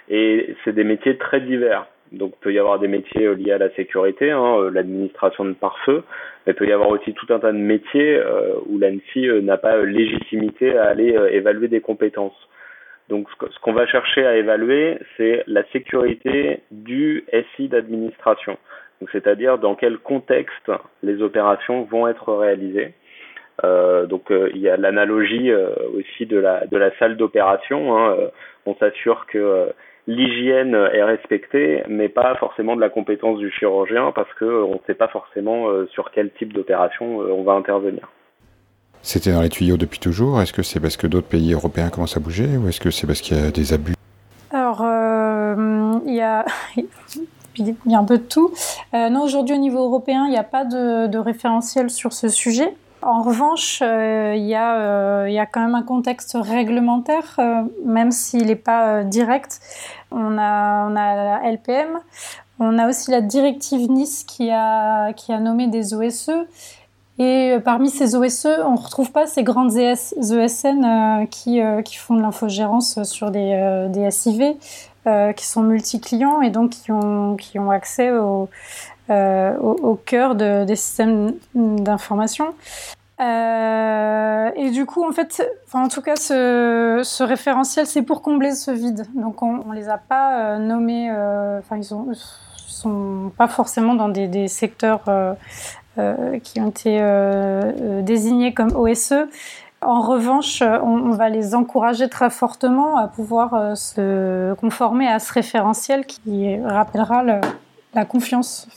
Et 0.09 0.55
c'est 0.63 0.73
des 0.73 0.83
métiers 0.83 1.17
très 1.17 1.41
divers. 1.41 1.87
Donc 2.11 2.33
il 2.35 2.43
peut 2.43 2.53
y 2.53 2.59
avoir 2.59 2.79
des 2.79 2.87
métiers 2.87 3.25
euh, 3.25 3.33
liés 3.33 3.51
à 3.51 3.57
la 3.57 3.69
sécurité, 3.71 4.31
hein, 4.31 4.69
l'administration 4.71 5.45
de 5.45 5.53
pare-feu, 5.53 6.03
mais 6.45 6.53
il 6.53 6.55
peut 6.55 6.67
y 6.67 6.71
avoir 6.71 6.89
aussi 6.89 7.13
tout 7.13 7.31
un 7.33 7.39
tas 7.39 7.51
de 7.51 7.57
métiers 7.57 8.21
où 8.67 8.77
l'ANSI 8.77 9.27
n'a 9.43 9.57
pas 9.57 9.77
légitimité 9.77 10.77
à 10.77 10.85
aller 10.85 11.15
évaluer 11.31 11.67
des 11.67 11.81
compétences. 11.81 12.47
Donc 13.09 13.27
ce 13.39 13.59
qu'on 13.59 13.73
va 13.73 13.87
chercher 13.87 14.25
à 14.25 14.37
évaluer, 14.37 14.99
c'est 15.17 15.43
la 15.47 15.63
sécurité 15.71 16.61
du 16.71 17.25
SI 17.55 17.67
d'administration 17.67 18.57
c'est-à-dire 19.11 19.57
dans 19.57 19.75
quel 19.75 19.97
contexte 19.97 20.71
les 21.03 21.21
opérations 21.21 21.83
vont 21.83 22.07
être 22.07 22.33
réalisées. 22.33 22.93
Euh, 23.63 24.05
donc 24.05 24.31
euh, 24.31 24.49
il 24.53 24.61
y 24.61 24.69
a 24.69 24.77
l'analogie 24.77 25.51
euh, 25.51 25.69
aussi 25.93 26.25
de 26.25 26.37
la 26.37 26.65
de 26.65 26.77
la 26.77 26.95
salle 26.97 27.17
d'opération. 27.17 27.97
Hein, 27.97 28.15
on 28.65 28.75
s'assure 28.75 29.25
que 29.27 29.69
l'hygiène 30.07 30.75
est 30.75 31.03
respectée, 31.03 31.83
mais 31.87 32.09
pas 32.09 32.35
forcément 32.35 32.75
de 32.75 32.81
la 32.81 32.89
compétence 32.89 33.39
du 33.39 33.51
chirurgien 33.51 34.11
parce 34.13 34.31
qu'on 34.35 34.73
ne 34.73 34.79
sait 34.87 34.93
pas 34.93 35.07
forcément 35.07 35.67
sur 35.87 36.11
quel 36.11 36.31
type 36.31 36.53
d'opération 36.53 37.19
on 37.19 37.43
va 37.43 37.53
intervenir. 37.53 38.09
C'était 39.01 39.31
dans 39.31 39.41
les 39.41 39.49
tuyaux 39.49 39.77
depuis 39.77 39.99
toujours 39.99 40.41
Est-ce 40.41 40.51
que 40.51 40.61
c'est 40.61 40.79
parce 40.79 40.97
que 40.97 41.07
d'autres 41.07 41.29
pays 41.29 41.53
européens 41.53 41.89
commencent 41.89 42.17
à 42.17 42.19
bouger 42.19 42.57
ou 42.57 42.67
est-ce 42.67 42.81
que 42.81 42.91
c'est 42.91 43.07
parce 43.07 43.21
qu'il 43.21 43.37
y 43.37 43.39
a 43.39 43.51
des 43.51 43.73
abus? 43.73 43.95
Alors, 44.51 44.83
il 46.05 46.15
y 46.15 46.21
a 46.21 46.43
il 47.59 47.91
y 47.91 47.95
a 47.95 47.99
un 47.99 48.03
peu 48.03 48.17
de 48.17 48.23
tout. 48.23 48.51
Euh, 48.93 49.09
non, 49.09 49.23
aujourd'hui 49.23 49.55
au 49.55 49.59
niveau 49.59 49.79
européen, 49.79 50.25
il 50.25 50.31
n'y 50.31 50.37
a 50.37 50.43
pas 50.43 50.65
de, 50.65 51.17
référentiel 51.17 51.89
sur 51.89 52.13
ce 52.13 52.27
sujet. 52.27 52.75
En 53.01 53.21
revanche, 53.21 53.79
euh, 53.81 54.33
il, 54.35 54.45
y 54.45 54.55
a, 54.55 54.75
euh, 54.75 55.25
il 55.29 55.33
y 55.33 55.39
a 55.39 55.45
quand 55.45 55.61
même 55.61 55.75
un 55.75 55.83
contexte 55.83 56.35
réglementaire, 56.39 57.39
même 57.85 58.11
s'il 58.11 58.47
n'est 58.47 58.55
pas 58.55 59.03
direct. 59.03 59.59
On 60.11 60.37
a, 60.37 60.87
on 60.89 60.95
a 60.95 61.15
la 61.15 61.51
LPM, 61.51 61.99
on 62.59 62.77
a 62.77 62.89
aussi 62.89 63.11
la 63.11 63.21
directive 63.21 63.89
Nice 63.89 64.25
qui 64.25 64.49
a, 64.51 65.13
qui 65.13 65.31
a 65.31 65.39
nommé 65.39 65.67
des 65.67 65.93
OSE. 65.93 66.31
Et 67.21 67.57
parmi 67.65 67.89
ces 67.89 68.15
OSE, 68.15 68.47
on 68.65 68.71
ne 68.71 68.77
retrouve 68.77 69.11
pas 69.11 69.27
ces 69.27 69.43
grandes 69.43 69.75
ESN 69.75 71.27
qui, 71.29 71.61
qui 71.83 71.95
font 71.97 72.15
de 72.15 72.21
l'infogérance 72.21 73.03
sur 73.03 73.29
des, 73.29 74.07
SIV. 74.09 74.55
Euh, 75.07 75.31
qui 75.31 75.47
sont 75.47 75.63
multi-clients 75.63 76.41
et 76.41 76.49
donc 76.49 76.71
qui 76.71 76.91
ont, 76.91 77.71
accès 77.71 78.11
au, 78.11 78.49
euh, 79.09 79.95
cœur 80.05 80.35
de, 80.35 80.65
des 80.65 80.75
systèmes 80.75 81.35
d'information. 81.55 82.53
Euh, 83.21 84.51
et 84.55 84.71
du 84.71 84.85
coup, 84.85 85.07
en 85.07 85.13
fait, 85.13 85.41
en 85.73 85.87
tout 85.87 86.01
cas, 86.01 86.17
ce, 86.17 87.23
référentiel, 87.23 87.87
c'est 87.87 88.01
pour 88.01 88.21
combler 88.21 88.51
ce 88.51 88.71
vide. 88.71 89.07
Donc, 89.15 89.41
on, 89.41 89.63
ne 89.63 89.73
les 89.73 89.87
a 89.87 89.97
pas 89.97 90.57
nommés. 90.59 91.09
Enfin, 91.09 91.77
ils 91.77 91.95
ne 91.95 92.13
sont 92.67 93.31
pas 93.37 93.47
forcément 93.47 93.95
dans 93.95 94.09
des 94.09 94.47
secteurs 94.49 95.05
qui 96.43 96.59
ont 96.59 96.69
été 96.69 97.01
désignés 98.03 98.53
comme 98.53 98.75
OSE. 98.75 99.27
En 99.81 100.01
revanche, 100.01 100.61
on, 100.61 101.11
va 101.11 101.29
les 101.29 101.55
encourager 101.55 102.09
très 102.09 102.29
fortement 102.29 102.97
à 102.97 103.07
pouvoir 103.07 103.53
euh, 103.53 103.75
se 103.75 104.53
conformer 104.55 105.07
à 105.07 105.19
ce 105.19 105.33
référentiel 105.33 106.05
qui 106.05 106.59
rappellera 106.61 107.23
la 107.23 108.05
confiance. 108.05 108.67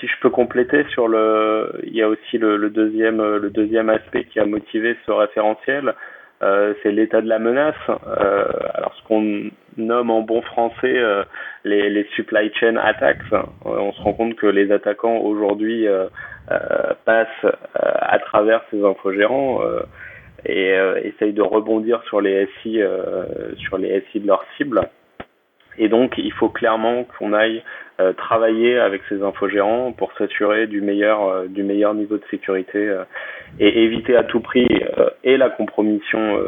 Si 0.00 0.06
je 0.06 0.14
peux 0.22 0.30
compléter 0.30 0.84
sur 0.90 1.08
le, 1.08 1.80
il 1.84 1.94
y 1.94 2.02
a 2.02 2.08
aussi 2.08 2.38
le, 2.38 2.70
deuxième, 2.70 3.22
le 3.36 3.50
deuxième 3.50 3.90
aspect 3.90 4.24
qui 4.24 4.40
a 4.40 4.46
motivé 4.46 4.96
ce 5.04 5.10
référentiel, 5.10 5.94
euh, 6.42 6.74
c'est 6.82 6.92
l'état 6.92 7.20
de 7.20 7.28
la 7.28 7.38
menace. 7.38 7.74
Euh, 7.88 8.44
alors 8.74 8.94
ce 8.96 9.08
qu'on 9.08 9.50
nomme 9.76 10.10
en 10.10 10.22
bon 10.22 10.42
français 10.42 10.96
les, 11.64 11.90
les, 11.90 12.04
supply 12.14 12.50
chain 12.54 12.76
attacks, 12.76 13.22
on 13.64 13.92
se 13.92 14.00
rend 14.00 14.12
compte 14.14 14.36
que 14.36 14.46
les 14.46 14.72
attaquants 14.72 15.18
aujourd'hui 15.18 15.86
passent 17.04 17.46
à 17.74 18.18
travers 18.18 18.62
ces 18.70 18.84
infogérants 18.84 19.60
et 20.44 20.72
euh, 20.72 21.00
essayent 21.02 21.32
de 21.32 21.42
rebondir 21.42 22.02
sur 22.04 22.20
les 22.20 22.48
SI, 22.62 22.80
euh, 22.80 23.54
sur 23.56 23.78
les 23.78 24.04
SI 24.12 24.20
de 24.20 24.26
leur 24.26 24.44
cible. 24.56 24.80
Et 25.78 25.88
donc, 25.88 26.14
il 26.18 26.32
faut 26.32 26.48
clairement 26.48 27.04
qu'on 27.04 27.32
aille 27.32 27.62
euh, 28.00 28.12
travailler 28.12 28.78
avec 28.78 29.02
ces 29.08 29.22
infogérants 29.22 29.92
pour 29.92 30.12
s'assurer 30.18 30.66
du 30.66 30.80
meilleur, 30.80 31.48
du 31.48 31.62
meilleur 31.62 31.94
niveau 31.94 32.16
de 32.16 32.24
sécurité 32.30 32.94
et 33.58 33.84
éviter 33.84 34.16
à 34.16 34.24
tout 34.24 34.40
prix 34.40 34.68
et 35.24 35.36
la 35.36 35.50
compromission 35.50 36.38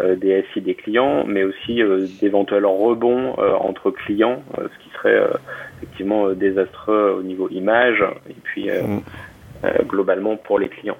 des 0.00 0.44
SI 0.52 0.60
des 0.60 0.74
clients, 0.74 1.24
mais 1.26 1.42
aussi 1.42 1.80
d'éventuels 2.20 2.66
rebonds 2.66 3.34
entre 3.60 3.90
clients, 3.90 4.42
ce 4.56 4.82
qui 4.82 4.90
serait 4.90 5.20
effectivement 5.78 6.30
désastreux 6.30 7.16
au 7.18 7.22
niveau 7.22 7.48
image 7.48 8.04
et 8.28 8.36
puis 8.42 8.68
mmh. 8.68 9.00
globalement 9.86 10.36
pour 10.36 10.58
les 10.58 10.68
clients 10.68 10.98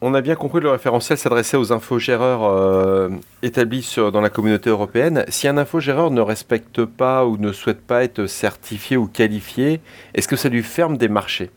on 0.00 0.14
a 0.14 0.20
bien 0.22 0.34
compris 0.34 0.60
que 0.60 0.64
le 0.64 0.70
référentiel 0.70 1.18
s'adressait 1.18 1.56
aux 1.56 1.72
infogéreurs 1.72 2.44
euh, 2.44 3.10
établis 3.42 3.96
dans 4.12 4.20
la 4.20 4.30
communauté 4.30 4.70
européenne. 4.70 5.24
Si 5.28 5.46
un 5.46 5.58
infogéreur 5.58 6.10
ne 6.10 6.20
respecte 6.20 6.84
pas 6.84 7.26
ou 7.26 7.36
ne 7.36 7.52
souhaite 7.52 7.82
pas 7.82 8.02
être 8.02 8.26
certifié 8.26 8.96
ou 8.96 9.06
qualifié, 9.06 9.80
est-ce 10.14 10.26
que 10.26 10.36
ça 10.36 10.48
lui 10.48 10.62
ferme 10.62 10.96
des 10.96 11.08
marchés? 11.08 11.50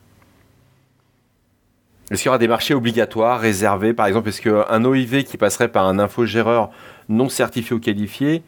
Est-ce 2.10 2.20
qu'il 2.20 2.26
y 2.26 2.28
aura 2.28 2.38
des 2.38 2.48
marchés 2.48 2.74
obligatoires, 2.74 3.40
réservés? 3.40 3.94
Par 3.94 4.06
exemple, 4.06 4.28
est-ce 4.28 4.42
qu'un 4.42 4.84
OIV 4.84 5.24
qui 5.24 5.38
passerait 5.38 5.68
par 5.68 5.86
un 5.86 5.98
infogéreur 5.98 6.70
non 7.08 7.30
certifié 7.30 7.74
ou 7.74 7.80
qualifié 7.80 8.42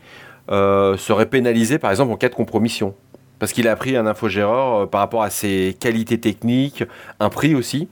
euh, 0.50 0.98
serait 0.98 1.26
pénalisé, 1.26 1.78
par 1.78 1.90
exemple, 1.90 2.12
en 2.12 2.16
cas 2.16 2.28
de 2.28 2.34
compromission? 2.34 2.94
Parce 3.38 3.52
qu'il 3.52 3.66
a 3.66 3.76
pris 3.76 3.96
un 3.96 4.06
infogéreur 4.06 4.82
euh, 4.82 4.86
par 4.86 5.00
rapport 5.00 5.22
à 5.22 5.30
ses 5.30 5.74
qualités 5.80 6.20
techniques, 6.20 6.84
un 7.18 7.30
prix 7.30 7.54
aussi 7.54 7.88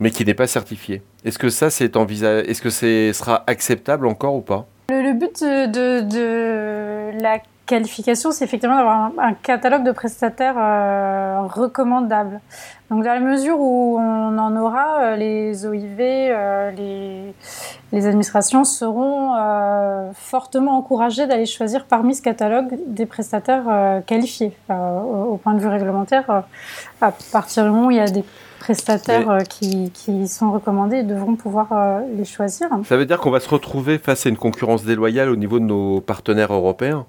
mais 0.00 0.10
qui 0.10 0.24
n'est 0.24 0.34
pas 0.34 0.46
certifié. 0.46 1.02
Est-ce 1.24 1.38
que 1.38 1.48
ça, 1.48 1.70
c'est 1.70 1.96
envisage... 1.96 2.44
Est-ce 2.46 2.60
que 2.60 2.68
ce 2.68 3.12
sera 3.14 3.44
acceptable 3.46 4.06
encore 4.06 4.34
ou 4.34 4.42
pas? 4.42 4.66
Le, 4.90 5.14
but 5.14 5.42
de, 5.42 7.18
la 7.18 7.38
qualification, 7.64 8.30
c'est 8.30 8.44
effectivement 8.44 8.76
d'avoir 8.76 9.10
un, 9.18 9.32
catalogue 9.32 9.84
de 9.84 9.92
prestataires 9.92 10.56
euh, 10.58 11.40
recommandables. 11.46 12.42
Donc, 12.90 13.04
dans 13.04 13.14
la 13.14 13.20
mesure 13.20 13.58
où 13.58 13.98
on 13.98 14.36
en 14.36 14.54
aura, 14.54 15.00
euh, 15.00 15.16
les 15.16 15.64
OIV, 15.64 15.96
euh, 15.98 16.70
les, 17.92 18.06
administrations 18.06 18.64
seront 18.64 19.32
fortement 20.14 20.76
encouragées 20.76 21.26
d'aller 21.26 21.46
choisir 21.46 21.86
parmi 21.86 22.14
ce 22.14 22.20
catalogue 22.20 22.76
des 22.86 23.06
prestataires 23.06 24.02
qualifiés. 24.04 24.52
Au, 24.68 25.38
point 25.42 25.54
de 25.54 25.60
vue 25.60 25.68
réglementaire, 25.68 26.42
à 27.00 27.12
partir 27.32 27.62
du 27.62 27.70
moment 27.70 27.86
où 27.86 27.90
il 27.92 27.98
y 27.98 28.00
a 28.00 28.08
des 28.08 28.24
prestataires 28.64 29.30
euh, 29.30 29.40
qui, 29.40 29.90
qui, 29.92 30.26
sont 30.26 30.50
recommandés 30.50 31.02
devront 31.02 31.36
pouvoir 31.36 31.68
euh, 31.72 32.00
les 32.16 32.24
choisir. 32.24 32.68
Ça 32.84 32.96
veut 32.96 33.04
dire 33.04 33.18
qu'on 33.18 33.30
va 33.30 33.40
se 33.40 33.48
retrouver 33.48 33.98
face 33.98 34.24
à 34.24 34.30
une 34.30 34.38
concurrence 34.38 34.84
déloyale 34.84 35.28
au 35.28 35.36
niveau 35.36 35.58
de 35.58 35.66
nos 35.66 36.00
partenaires 36.00 36.52
européens. 36.52 37.04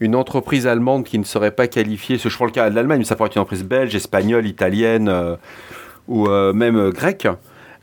Une 0.00 0.14
entreprise 0.14 0.66
allemande 0.66 1.04
qui 1.04 1.18
ne 1.18 1.24
serait 1.24 1.52
pas 1.52 1.66
qualifiée, 1.66 2.18
je 2.18 2.28
prends 2.28 2.44
le 2.44 2.50
cas 2.50 2.68
de 2.68 2.74
l'Allemagne, 2.74 2.98
mais 2.98 3.04
ça 3.06 3.16
pourrait 3.16 3.28
être 3.28 3.36
une 3.36 3.40
entreprise 3.40 3.64
belge, 3.64 3.94
espagnole, 3.94 4.46
italienne 4.46 5.08
euh, 5.08 5.36
ou 6.08 6.28
même 6.28 6.90
grecque, 6.90 7.26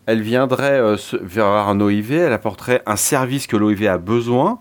elle 0.06 0.22
viendrait 0.22 0.80
vers 1.22 1.46
un 1.46 1.82
OIV, 1.82 2.14
elle 2.14 2.32
apporterait 2.32 2.82
un 2.86 2.96
service 2.96 3.48
que 3.48 3.58
l'OIV 3.58 3.88
a 3.88 3.98
besoin, 3.98 4.60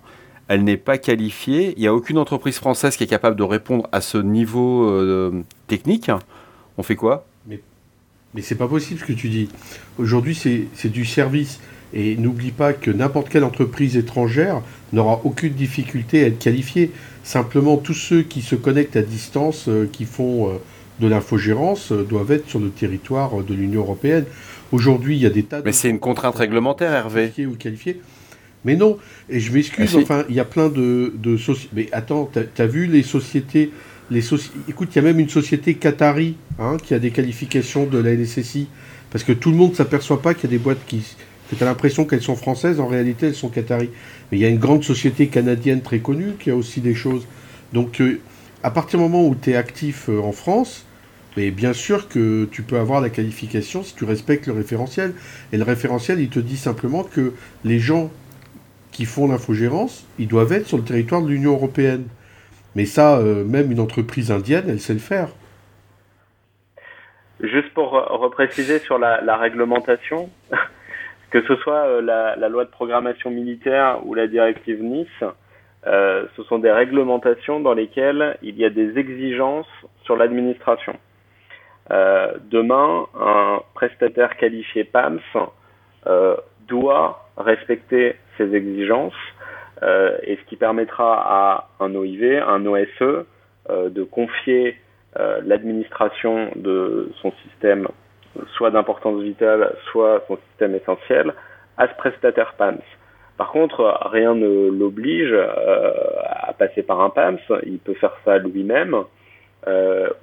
elle 0.49 0.65
n'est 0.65 0.77
pas 0.77 0.99
qualifiée, 0.99 1.75
il 1.77 1.81
n'y 1.81 1.87
a 1.87 1.95
aucune 1.95 2.19
entreprise 2.19 2.57
française 2.57 2.97
qui 2.97 3.05
est 3.05 3.07
capable 3.07 3.37
de 3.37 3.45
répondre 3.45 3.89
à 3.93 4.01
ce 4.01 4.19
niveau 4.19 4.91
technique. 5.69 6.11
On 6.77 6.83
fait 6.83 6.97
quoi? 6.97 7.25
Mais 8.35 8.43
c'est 8.43 8.55
pas 8.55 8.69
possible 8.69 9.01
ce 9.01 9.05
que 9.05 9.13
tu 9.13 9.29
dis. 9.29 9.49
Aujourd'hui, 9.99 10.35
c'est 10.35 10.89
du 10.89 11.05
service. 11.05 11.61
Et 11.95 12.17
n'oublie 12.17 12.53
pas 12.53 12.73
que 12.73 12.91
n'importe 12.91 13.29
quelle 13.29 13.45
entreprise 13.45 13.99
étrangère 13.99 14.63
n'aura 14.95 15.21
aucune 15.25 15.53
difficulté 15.53 16.25
à 16.25 16.29
être 16.29 16.39
qualifiée. 16.39 16.91
Simplement, 17.23 17.77
tous 17.77 17.93
ceux 17.93 18.23
qui 18.23 18.41
se 18.41 18.55
connectent 18.55 18.97
à 18.97 19.03
distance, 19.03 19.69
euh, 19.69 19.87
qui 19.93 20.07
font 20.07 20.49
euh, 20.49 20.53
de 21.01 21.07
l'infogérance, 21.07 21.93
euh, 21.93 22.03
doivent 22.03 22.33
être 22.33 22.49
sur 22.49 22.61
le 22.61 22.71
territoire 22.71 23.43
de 23.43 23.53
l'Union 23.53 23.83
européenne. 23.83 24.25
Aujourd'hui, 24.73 25.17
il 25.17 25.23
y 25.23 25.27
a 25.27 25.31
des 25.31 25.43
tas 25.43 25.61
de... 25.61 25.67
Mais 25.67 25.73
c'est 25.73 25.91
une 25.91 25.99
contrainte 25.99 26.35
réglementaire, 26.37 26.93
Hervé. 26.93 27.31
Ou 27.47 27.57
qualifié. 27.57 28.01
Mais 28.65 28.77
non, 28.77 28.97
et 29.29 29.39
je 29.39 29.53
m'excuse, 29.53 29.95
enfin, 29.97 30.25
il 30.31 30.35
y 30.35 30.41
a 30.41 30.47
plein 30.47 30.71
de, 30.71 31.13
de 31.15 31.37
sociétés... 31.37 31.71
Mais 31.75 31.89
attends, 31.93 32.31
t'as 32.33 32.65
as 32.65 32.67
vu 32.67 32.87
les 32.87 33.03
sociétés 33.03 33.71
Écoute, 34.69 34.91
il 34.93 34.97
y 34.97 34.99
a 34.99 35.03
même 35.03 35.21
une 35.21 35.29
société 35.29 35.75
qatari 35.75 36.37
hein, 36.59 36.77
qui 36.83 36.95
a 36.95 36.99
des 36.99 37.11
qualifications 37.11 37.87
de 37.87 37.99
la 37.99 38.15
NSSI. 38.15 38.69
Parce 39.11 39.25
que 39.25 39.33
tout 39.33 39.51
le 39.51 39.57
monde 39.57 39.73
ne 39.73 39.77
s'aperçoit 39.77 40.23
pas 40.23 40.35
qu'il 40.35 40.45
y 40.51 40.55
a 40.55 40.57
des 40.57 40.63
boîtes 40.63 40.85
qui. 40.87 41.05
Tu 41.49 41.63
as 41.63 41.67
l'impression 41.67 42.07
qu'elles 42.07 42.23
sont 42.23 42.37
françaises, 42.37 42.81
en 42.81 42.87
réalité 42.87 43.27
elles 43.27 43.35
sont 43.35 43.51
qatari. 43.51 43.91
Mais 44.31 44.39
il 44.39 44.41
y 44.41 44.47
a 44.47 44.49
une 44.49 44.59
grande 44.59 44.85
société 44.85 45.27
canadienne 45.27 45.83
très 45.83 45.99
connue 45.99 46.33
qui 46.39 46.51
a 46.51 46.57
aussi 46.57 46.81
des 46.81 46.95
choses. 46.95 47.27
Donc, 47.75 48.01
euh, 48.01 48.21
à 48.63 48.71
partir 48.71 48.99
du 48.99 49.03
moment 49.05 49.27
où 49.27 49.35
tu 49.35 49.51
es 49.51 49.57
actif 49.57 50.09
euh, 50.09 50.19
en 50.21 50.33
France, 50.33 50.87
bien 51.37 51.73
sûr 51.73 52.09
que 52.09 52.49
tu 52.51 52.63
peux 52.63 52.79
avoir 52.79 53.01
la 53.01 53.11
qualification 53.11 53.83
si 53.83 53.95
tu 53.95 54.05
respectes 54.05 54.47
le 54.47 54.53
référentiel. 54.53 55.15
Et 55.53 55.57
le 55.57 55.65
référentiel, 55.65 56.21
il 56.21 56.29
te 56.29 56.39
dit 56.39 56.57
simplement 56.57 57.03
que 57.03 57.33
les 57.65 57.79
gens 57.79 58.11
qui 58.91 59.07
font 59.07 59.29
l'infogérance, 59.29 60.05
ils 60.19 60.29
doivent 60.29 60.53
être 60.53 60.69
sur 60.69 60.77
le 60.77 60.85
territoire 60.85 61.23
de 61.23 61.29
l'Union 61.29 61.53
européenne. 61.53 62.05
Mais 62.75 62.87
ça, 62.87 63.19
euh, 63.19 63.45
même 63.45 63.71
une 63.71 63.81
entreprise 63.81 64.31
indienne, 64.31 64.65
elle 64.69 64.81
sait 64.81 64.95
le 64.95 64.99
faire. 64.99 65.29
Juste 67.41 67.73
pour 67.75 67.91
repréciser 67.91 68.79
sur 68.79 68.99
la, 68.99 69.37
réglementation, 69.37 70.31
que 71.31 71.43
ce 71.43 71.57
soit 71.57 71.87
euh, 71.87 72.01
la, 72.01 72.49
loi 72.49 72.65
de 72.65 72.71
programmation 72.71 73.31
militaire 73.31 74.01
ou 74.07 74.15
la 74.15 74.27
directive 74.27 74.83
Nice, 74.83 75.09
euh, 75.87 76.27
ce 76.37 76.43
sont 76.45 76.61
des 76.61 76.71
réglementations 76.71 77.61
dans 77.61 77.75
lesquelles 77.75 78.39
il 78.43 78.57
y 78.57 78.65
a 78.65 78.71
des 78.71 78.97
exigences 78.99 79.67
sur 80.05 80.17
l'administration. 80.17 80.95
demain, 81.91 83.07
un 83.21 83.61
prestataire 83.75 84.37
qualifié 84.37 84.85
PAMS 84.85 85.21
doit 86.69 87.29
respecter 87.37 88.17
ces 88.39 88.55
exigences 88.55 89.21
et 89.83 90.37
ce 90.37 90.49
qui 90.49 90.57
permettra 90.57 91.15
à 91.15 91.69
un 91.81 91.95
OIV, 91.95 92.43
un 92.47 92.65
OSE, 92.67 93.25
de 93.69 94.03
confier 94.05 94.77
l'administration 95.17 96.51
de 96.57 97.11
son 97.21 97.33
système, 97.45 97.89
soit 98.55 98.71
d'importance 98.71 99.21
vitale, 99.23 99.75
soit 99.91 100.23
son 100.29 100.39
système 100.49 100.75
essentiel, 100.75 101.35
à 101.79 101.89
ce 101.89 101.95
prestataire 101.95 102.55
PAMS. 102.55 102.83
Par 103.37 103.51
contre, 103.51 103.99
rien 104.11 104.35
ne 104.35 104.71
l'oblige 104.71 105.35
à 105.35 106.53
passer 106.53 106.83
par 106.83 107.01
un 107.01 107.11
PAMS. 107.11 107.41
Il 107.65 107.79
peut 107.79 107.95
faire 107.95 108.17
ça 108.25 108.39
lui-même, 108.39 108.97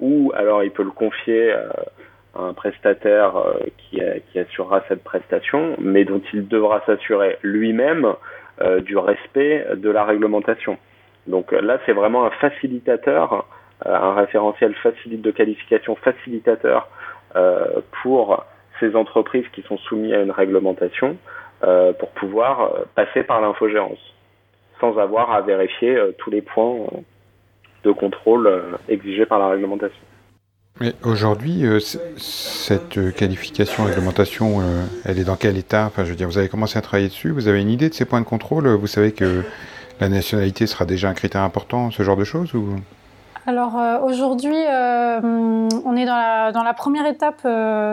ou 0.00 0.32
alors 0.34 0.62
il 0.64 0.70
peut 0.70 0.84
le 0.84 0.90
confier 0.90 1.54
un 2.34 2.52
prestataire 2.54 3.36
euh, 3.36 3.58
qui, 3.78 4.38
assurera 4.38 4.82
cette 4.88 5.02
prestation, 5.02 5.76
mais 5.78 6.04
dont 6.04 6.22
il 6.32 6.46
devra 6.48 6.82
s'assurer 6.86 7.38
lui-même 7.42 8.04
euh, 8.04 8.14
du 8.84 8.96
respect 8.96 9.66
de 9.74 9.90
la 9.90 10.04
réglementation. 10.04 10.78
Donc 11.26 11.52
là, 11.52 11.78
c'est 11.86 11.92
vraiment 11.92 12.24
un 12.24 12.30
facilitateur, 12.30 13.46
euh, 13.86 13.94
un 13.94 14.14
référentiel 14.14 14.74
facilite 14.74 15.22
de 15.22 15.30
qualification 15.30 15.96
facilitateur 15.96 16.88
pour 18.02 18.44
ces 18.80 18.96
entreprises 18.96 19.46
qui 19.52 19.62
sont 19.62 19.78
soumises 19.78 20.12
à 20.12 20.20
une 20.20 20.32
réglementation 20.32 21.16
pour 21.60 22.10
pouvoir 22.10 22.72
passer 22.96 23.22
par 23.22 23.40
l'infogérance 23.40 24.00
sans 24.80 24.98
avoir 24.98 25.30
à 25.30 25.40
vérifier 25.42 25.96
tous 26.18 26.30
les 26.30 26.42
points 26.42 26.86
de 27.84 27.92
contrôle 27.92 28.50
exigés 28.88 29.26
par 29.26 29.38
la 29.38 29.50
réglementation. 29.50 30.02
Mais 30.80 30.94
aujourd'hui, 31.04 31.66
euh, 31.66 31.78
cette 32.16 33.14
qualification, 33.14 33.84
réglementation, 33.84 34.60
euh, 34.60 34.86
elle 35.04 35.18
est 35.18 35.24
dans 35.24 35.36
quel 35.36 35.58
état? 35.58 35.84
Enfin, 35.84 36.04
je 36.04 36.10
veux 36.10 36.16
dire, 36.16 36.26
vous 36.26 36.38
avez 36.38 36.48
commencé 36.48 36.78
à 36.78 36.80
travailler 36.80 37.08
dessus, 37.08 37.30
vous 37.30 37.48
avez 37.48 37.60
une 37.60 37.68
idée 37.68 37.90
de 37.90 37.94
ces 37.94 38.06
points 38.06 38.22
de 38.22 38.26
contrôle? 38.26 38.66
Vous 38.66 38.86
savez 38.86 39.12
que 39.12 39.44
la 40.00 40.08
nationalité 40.08 40.66
sera 40.66 40.86
déjà 40.86 41.10
un 41.10 41.14
critère 41.14 41.42
important, 41.42 41.90
ce 41.90 42.02
genre 42.02 42.16
de 42.16 42.24
choses 42.24 42.52
alors 43.46 43.78
euh, 43.78 43.98
aujourd'hui, 44.00 44.54
on 44.54 45.96
est 45.96 46.04
dans 46.04 46.62
la, 46.62 46.74
première 46.76 47.06
étape 47.06 47.44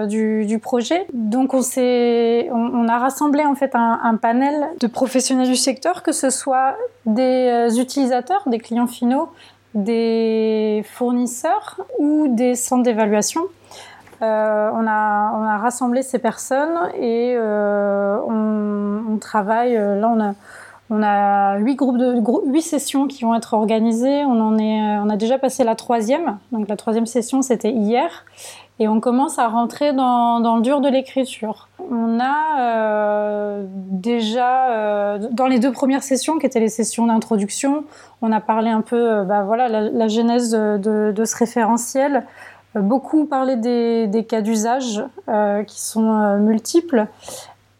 du, 0.07 0.59
projet. 0.61 1.07
Donc 1.13 1.53
on, 1.53 1.61
on, 1.61 2.51
on, 2.51 2.87
a 2.87 2.97
rassemblé 2.99 3.43
en 3.45 3.55
fait 3.55 3.71
un, 3.73 4.15
panel 4.21 4.67
de 4.81 4.87
professionnels 4.87 5.47
du 5.47 5.55
secteur, 5.55 6.03
que 6.03 6.11
ce 6.11 6.29
soit 6.29 6.75
des 7.05 7.79
utilisateurs, 7.79 8.43
des 8.47 8.59
clients 8.59 8.87
finaux, 8.87 9.29
des 9.73 10.83
fournisseurs 10.85 11.81
ou 11.99 12.27
des 12.29 12.55
centres 12.55 12.83
d'évaluation. 12.83 13.41
Euh, 14.21 14.69
on, 14.73 14.87
a, 14.87 15.31
on 15.35 15.43
a 15.43 15.57
rassemblé 15.57 16.01
ces 16.01 16.17
personnes 16.17 16.91
et 16.99 17.35
euh, 17.35 18.17
on, 18.27 19.13
on, 19.13 19.17
travaille. 19.17 19.77
Euh, 19.77 19.99
là, 19.99 20.09
on 20.09 20.19
a, 20.19 20.33
on 20.89 21.03
a 21.03 21.57
huit 21.59 21.75
groupes 21.75 21.97
de 21.97 22.19
huit 22.51 22.63
sessions 22.63 23.07
qui 23.07 23.23
vont 23.23 23.35
être 23.35 23.53
organisées. 23.53 24.23
On 24.25 24.41
en 24.41 24.57
est, 24.57 24.97
on 24.99 25.09
a 25.09 25.17
déjà 25.17 25.37
passé 25.37 25.63
la 25.63 25.75
troisième. 25.75 26.39
Donc 26.51 26.67
la 26.67 26.77
troisième 26.77 27.05
session, 27.05 27.43
c'était 27.43 27.71
hier 27.71 28.25
et 28.79 28.87
on 28.87 28.99
commence 28.99 29.39
à 29.39 29.47
rentrer 29.47 29.93
dans, 29.93 30.39
dans 30.39 30.57
le 30.57 30.61
dur 30.61 30.81
de 30.81 30.89
l'écriture. 30.89 31.67
On 31.89 32.19
a 32.19 32.61
euh, 32.61 33.65
déjà, 33.67 34.69
euh, 34.69 35.19
dans 35.31 35.47
les 35.47 35.59
deux 35.59 35.71
premières 35.71 36.03
sessions, 36.03 36.37
qui 36.37 36.45
étaient 36.45 36.59
les 36.59 36.69
sessions 36.69 37.07
d'introduction, 37.07 37.85
on 38.21 38.31
a 38.31 38.39
parlé 38.39 38.69
un 38.69 38.81
peu, 38.81 39.11
euh, 39.11 39.23
bah, 39.23 39.43
voilà, 39.43 39.67
la, 39.67 39.81
la 39.81 40.07
genèse 40.07 40.51
de, 40.51 41.11
de, 41.11 41.25
ce 41.25 41.35
référentiel, 41.37 42.25
euh, 42.75 42.81
beaucoup 42.81 43.25
parlé 43.25 43.55
des, 43.55 44.07
des 44.07 44.25
cas 44.25 44.41
d'usage 44.41 45.03
euh, 45.27 45.63
qui 45.63 45.81
sont 45.81 46.37
multiples, 46.37 47.07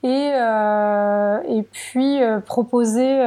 et, 0.07 1.57
et 1.57 1.63
puis 1.63 2.19
proposer 2.45 3.19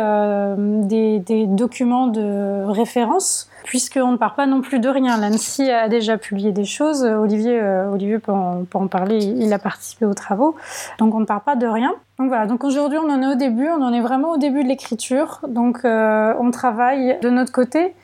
des, 0.56 1.18
des 1.18 1.46
documents 1.46 2.06
de 2.06 2.64
référence 2.66 3.50
puisqu'on 3.64 4.12
ne 4.12 4.16
part 4.16 4.34
pas 4.34 4.46
non 4.46 4.60
plus 4.60 4.80
de 4.80 4.88
rien. 4.88 5.16
L'ANSI 5.16 5.70
a 5.70 5.88
déjà 5.88 6.18
publié 6.18 6.52
des 6.52 6.64
choses. 6.64 7.04
Olivier, 7.04 7.60
euh, 7.60 7.90
Olivier 7.90 8.18
peut 8.18 8.32
en, 8.32 8.64
en, 8.72 8.86
parler, 8.86 9.18
il 9.18 9.52
a 9.52 9.58
participé 9.58 10.06
aux 10.06 10.14
travaux. 10.14 10.56
Donc 10.98 11.14
on 11.14 11.20
ne 11.20 11.24
part 11.24 11.42
pas 11.42 11.56
de 11.56 11.66
rien. 11.66 11.92
Donc 12.18 12.28
voilà, 12.28 12.46
donc 12.46 12.64
aujourd'hui 12.64 12.98
on 12.98 13.10
en 13.10 13.22
est 13.22 13.32
au 13.32 13.36
début, 13.36 13.68
on 13.68 13.82
en 13.82 13.92
est 13.92 14.00
vraiment 14.00 14.32
au 14.32 14.36
début 14.38 14.62
de 14.62 14.68
l'écriture. 14.68 15.40
Donc 15.48 15.84
euh, 15.84 16.34
on 16.38 16.50
travaille 16.50 17.18
de 17.22 17.30
notre 17.30 17.52
côté 17.52 17.94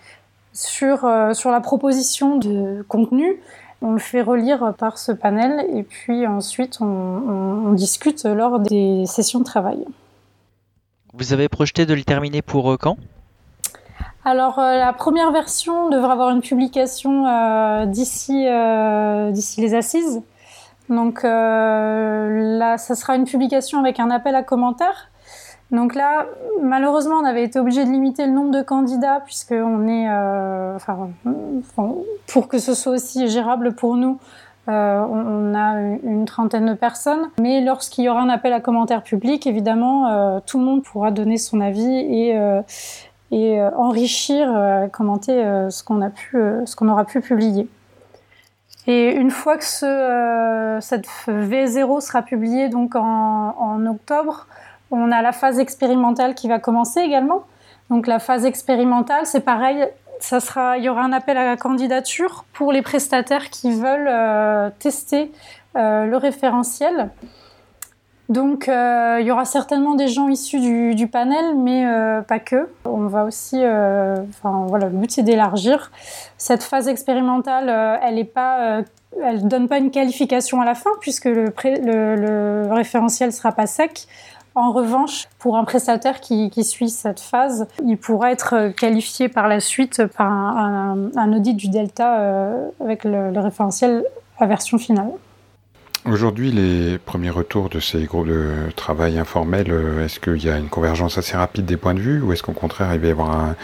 sur, 0.53 1.05
euh, 1.05 1.33
sur 1.33 1.51
la 1.51 1.61
proposition 1.61 2.37
de 2.37 2.85
contenu. 2.89 3.41
On 3.83 3.93
le 3.93 3.99
fait 3.99 4.23
relire 4.23 4.75
par 4.79 4.99
ce 4.99 5.13
panel 5.13 5.67
et 5.75 5.83
puis 5.83 6.27
ensuite 6.27 6.79
on, 6.81 6.87
on, 6.87 7.69
on 7.69 7.73
discute 7.73 8.25
lors 8.25 8.59
des 8.59 9.05
sessions 9.07 9.41
de 9.41 9.45
travail. 9.45 9.85
Vous 11.13 11.33
avez 11.33 11.49
projeté 11.49 11.87
de 11.87 11.95
le 11.95 12.03
terminer 12.03 12.43
pour 12.43 12.73
euh, 12.73 12.77
quand? 12.77 12.97
Alors 14.25 14.59
euh, 14.59 14.77
la 14.77 14.93
première 14.93 15.31
version 15.31 15.89
devrait 15.89 16.11
avoir 16.11 16.31
une 16.31 16.41
publication 16.41 17.27
euh, 17.27 17.87
d'ici 17.87 18.47
euh, 18.49 19.31
d'ici 19.31 19.61
les 19.61 19.75
assises. 19.75 20.21
Donc 20.89 21.23
là, 21.25 22.79
ça 22.79 22.95
sera 22.95 23.17
une 23.17 23.25
publication 23.25 23.81
avec 23.81 23.99
un 23.99 24.09
appel 24.09 24.37
à 24.37 24.45
commentaires. 24.45 25.11
Donc 25.73 25.95
là, 25.95 26.27
malheureusement, 26.63 27.17
on 27.17 27.25
avait 27.25 27.43
été 27.43 27.59
obligé 27.59 27.85
de 27.85 27.91
limiter 27.91 28.27
le 28.27 28.33
nombre 28.33 28.53
de 28.53 28.63
candidats 28.63 29.21
puisque 29.25 29.53
on 29.53 29.89
est, 29.89 30.09
euh, 30.09 30.77
enfin, 30.77 31.11
pour 32.29 32.49
que 32.49 32.59
ce 32.59 32.75
soit 32.75 32.93
aussi 32.93 33.29
gérable 33.29 33.75
pour 33.75 33.97
nous, 33.97 34.19
euh, 34.69 35.01
on, 35.01 35.55
a 35.55 35.81
une 36.05 36.25
trentaine 36.25 36.67
de 36.67 36.75
personnes. 36.75 37.31
Mais 37.41 37.61
lorsqu'il 37.61 38.05
y 38.05 38.09
aura 38.09 38.21
un 38.21 38.29
appel 38.29 38.53
à 38.53 38.61
commentaires 38.61 39.03
public, 39.03 39.47
évidemment, 39.47 40.09
euh, 40.09 40.39
tout 40.47 40.59
le 40.59 40.65
monde 40.65 40.85
pourra 40.85 41.11
donner 41.11 41.37
son 41.37 41.61
avis 41.61 42.31
et, 43.33 43.61
enrichir, 43.77 44.89
commenter 44.93 45.43
ce 45.69 45.83
qu'on 45.83 46.89
aura 46.89 47.05
pu 47.05 47.21
publier. 47.21 47.69
Et 48.87 49.13
une 49.13 49.31
fois 49.31 49.57
que 49.57 49.65
ce, 49.65 50.79
cette 50.81 51.07
V0 51.27 52.01
sera 52.01 52.23
publiée 52.23 52.69
donc 52.69 52.95
en, 52.95 53.85
octobre, 53.87 54.47
on 54.91 55.11
a 55.13 55.23
la 55.23 55.33
phase 55.33 55.59
expérimentale 55.59 56.35
qui 56.35 56.49
va 56.49 56.59
commencer 56.59 57.01
également. 57.01 57.45
Donc 57.91 58.07
la 58.07 58.19
phase 58.19 58.45
expérimentale, 58.45 59.27
c'est 59.27 59.41
pareil, 59.41 59.87
ça 60.21 60.41
sera, 60.41 60.79
il 60.79 60.85
y 60.85 60.89
aura 60.89 61.03
un 61.03 61.13
appel 61.13 61.37
à 61.37 61.45
la 61.45 61.57
candidature 61.57 62.45
pour 62.53 62.73
les 62.73 62.83
prestataires 62.83 63.51
qui 63.51 63.73
veulent 63.73 64.09
euh, 64.09 64.71
tester 64.79 65.31
euh, 65.77 66.07
le 66.07 66.17
référentiel. 66.17 67.11
Donc 68.29 68.69
euh, 68.69 69.19
il 69.21 69.27
y 69.27 69.31
aura 69.31 69.45
certainement 69.45 69.95
des 69.95 70.09
gens 70.09 70.29
issus 70.29 70.59
du, 70.95 71.07
panel, 71.07 71.57
mais 71.57 71.87
pas 72.27 72.41
que. 72.41 72.69
On 72.85 73.07
va 73.07 73.25
aussi, 73.25 73.57
enfin 73.59 74.65
voilà, 74.67 74.87
le 74.87 74.97
but 74.97 75.13
c'est 75.13 75.23
d'élargir. 75.23 75.93
Cette 76.37 76.65
phase 76.65 76.89
expérimentale, 76.89 78.01
elle 78.03 78.27
pas, 78.27 78.83
elle 79.23 79.47
donne 79.47 79.69
pas 79.69 79.79
une 79.79 79.93
qualification 79.93 80.61
à 80.61 80.65
la 80.65 80.75
fin 80.75 80.91
puisque 81.01 81.27
le, 81.27 81.53
le, 81.55 82.67
référentiel 82.73 83.33
sera 83.33 83.53
pas 83.53 83.69
sec. 83.69 84.09
En 84.57 84.73
revanche, 84.73 85.29
pour 85.39 85.59
un 85.59 85.65
prestataire 85.65 86.23
qui, 86.23 86.51
suit 86.65 86.89
cette 86.89 87.21
phase, 87.21 87.69
il 87.85 87.99
pourra 87.99 88.33
être 88.33 88.71
qualifié 88.71 89.29
par 89.29 89.49
la 89.49 89.61
suite 89.61 90.07
par 90.17 90.33
un, 90.33 91.33
audit 91.35 91.55
du 91.55 91.69
delta 91.69 92.21
euh, 92.21 92.69
avec 92.83 93.05
le, 93.05 93.39
référentiel 93.39 94.03
à 94.39 94.47
version 94.47 94.79
finale. 94.79 95.11
Aujourd'hui, 96.07 96.53
les 96.53 96.97
premiers 96.97 97.29
retours 97.29 97.69
de 97.69 97.81
ces 97.81 98.05
groupes 98.05 98.29
de 98.29 98.71
travail 98.77 99.19
informels, 99.19 99.71
euh, 99.71 100.07
est-ce 100.07 100.21
qu'il 100.21 100.43
y 100.43 100.49
a 100.49 100.57
une 100.57 100.71
convergence 100.71 101.19
assez 101.19 101.37
rapide 101.37 101.67
des 101.67 101.77
points 101.77 101.95
de 101.95 102.01
vue 102.01 102.23
ou 102.23 102.33
est-ce 102.33 102.43
qu'au 102.43 102.53
contraire, 102.53 102.95
il 102.95 103.01
va 103.01 103.09
y 103.09 103.11
avoir 103.11 103.55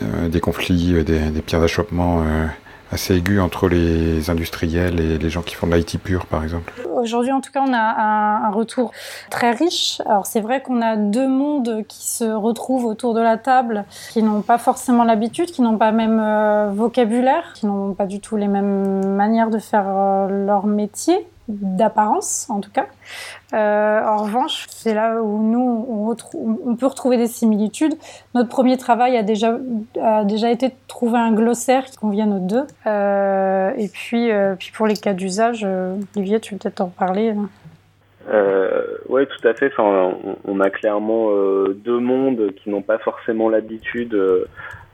euh, 0.00 0.28
des 0.28 0.40
conflits, 0.40 0.94
euh, 0.94 1.02
des, 1.02 1.42
pierres 1.42 1.60
d'achoppement 1.60 2.22
euh, 2.22 2.46
assez 2.92 3.16
aigus 3.16 3.40
entre 3.40 3.68
les 3.68 4.30
industriels 4.30 5.00
et 5.00 5.18
les 5.18 5.30
gens 5.30 5.42
qui 5.42 5.54
font 5.54 5.66
de 5.66 5.74
l'IT 5.74 5.98
pur, 5.98 6.26
par 6.26 6.42
exemple 6.44 6.72
Aujourd'hui, 6.94 7.32
en 7.32 7.40
tout 7.40 7.50
cas, 7.50 7.62
on 7.66 7.72
a 7.72 7.78
un, 7.78 8.44
un 8.44 8.50
retour 8.50 8.92
très 9.30 9.50
riche. 9.52 10.00
Alors, 10.06 10.26
c'est 10.26 10.40
vrai 10.40 10.62
qu'on 10.62 10.82
a 10.82 10.96
deux 10.96 11.26
mondes 11.26 11.84
qui 11.88 12.06
se 12.06 12.24
retrouvent 12.24 12.84
autour 12.84 13.14
de 13.14 13.20
la 13.20 13.38
table, 13.38 13.84
qui 14.10 14.22
n'ont 14.22 14.42
pas 14.42 14.58
forcément 14.58 15.04
l'habitude, 15.04 15.50
qui 15.50 15.62
n'ont 15.62 15.78
pas 15.78 15.90
même 15.90 16.20
euh, 16.20 16.70
vocabulaire, 16.72 17.52
qui 17.54 17.66
n'ont 17.66 17.94
pas 17.94 18.06
du 18.06 18.20
tout 18.20 18.36
les 18.36 18.48
mêmes 18.48 19.04
manières 19.16 19.50
de 19.50 19.58
faire 19.58 19.86
euh, 19.88 20.46
leur 20.46 20.66
métier 20.66 21.26
d'apparence 21.60 22.48
en 22.50 22.60
tout 22.60 22.70
cas. 22.70 22.86
Euh, 23.54 24.00
en 24.02 24.22
revanche, 24.22 24.66
c'est 24.70 24.94
là 24.94 25.20
où 25.20 25.42
nous 25.42 26.16
on, 26.64 26.76
peut 26.76 26.86
retrouver 26.86 27.18
des 27.18 27.26
similitudes. 27.26 27.94
Notre 28.34 28.48
premier 28.48 28.78
travail 28.78 29.16
a 29.16 29.22
déjà 29.22 29.58
a 30.00 30.24
déjà 30.24 30.50
été 30.50 30.68
de 30.68 30.74
trouver 30.88 31.18
un 31.18 31.32
glossaire 31.32 31.84
qui 31.84 31.96
convienne 31.98 32.32
aux 32.32 32.46
deux. 32.46 32.64
Euh, 32.86 33.72
et 33.76 33.88
puis 33.88 34.30
euh, 34.30 34.54
puis 34.58 34.72
pour 34.74 34.86
les 34.86 34.96
cas 34.96 35.12
d'usage, 35.12 35.66
Olivier, 36.16 36.40
tu 36.40 36.54
peux 36.54 36.60
peut-être 36.60 36.80
en 36.80 36.88
parler. 36.88 37.34
Euh, 38.30 38.82
oui, 39.08 39.26
tout 39.26 39.46
à 39.46 39.52
fait. 39.52 39.70
Enfin, 39.76 40.14
on, 40.44 40.60
a 40.60 40.70
clairement 40.70 41.30
deux 41.74 41.98
mondes 41.98 42.52
qui 42.56 42.70
n'ont 42.70 42.82
pas 42.82 42.98
forcément 42.98 43.50
l'habitude 43.50 44.16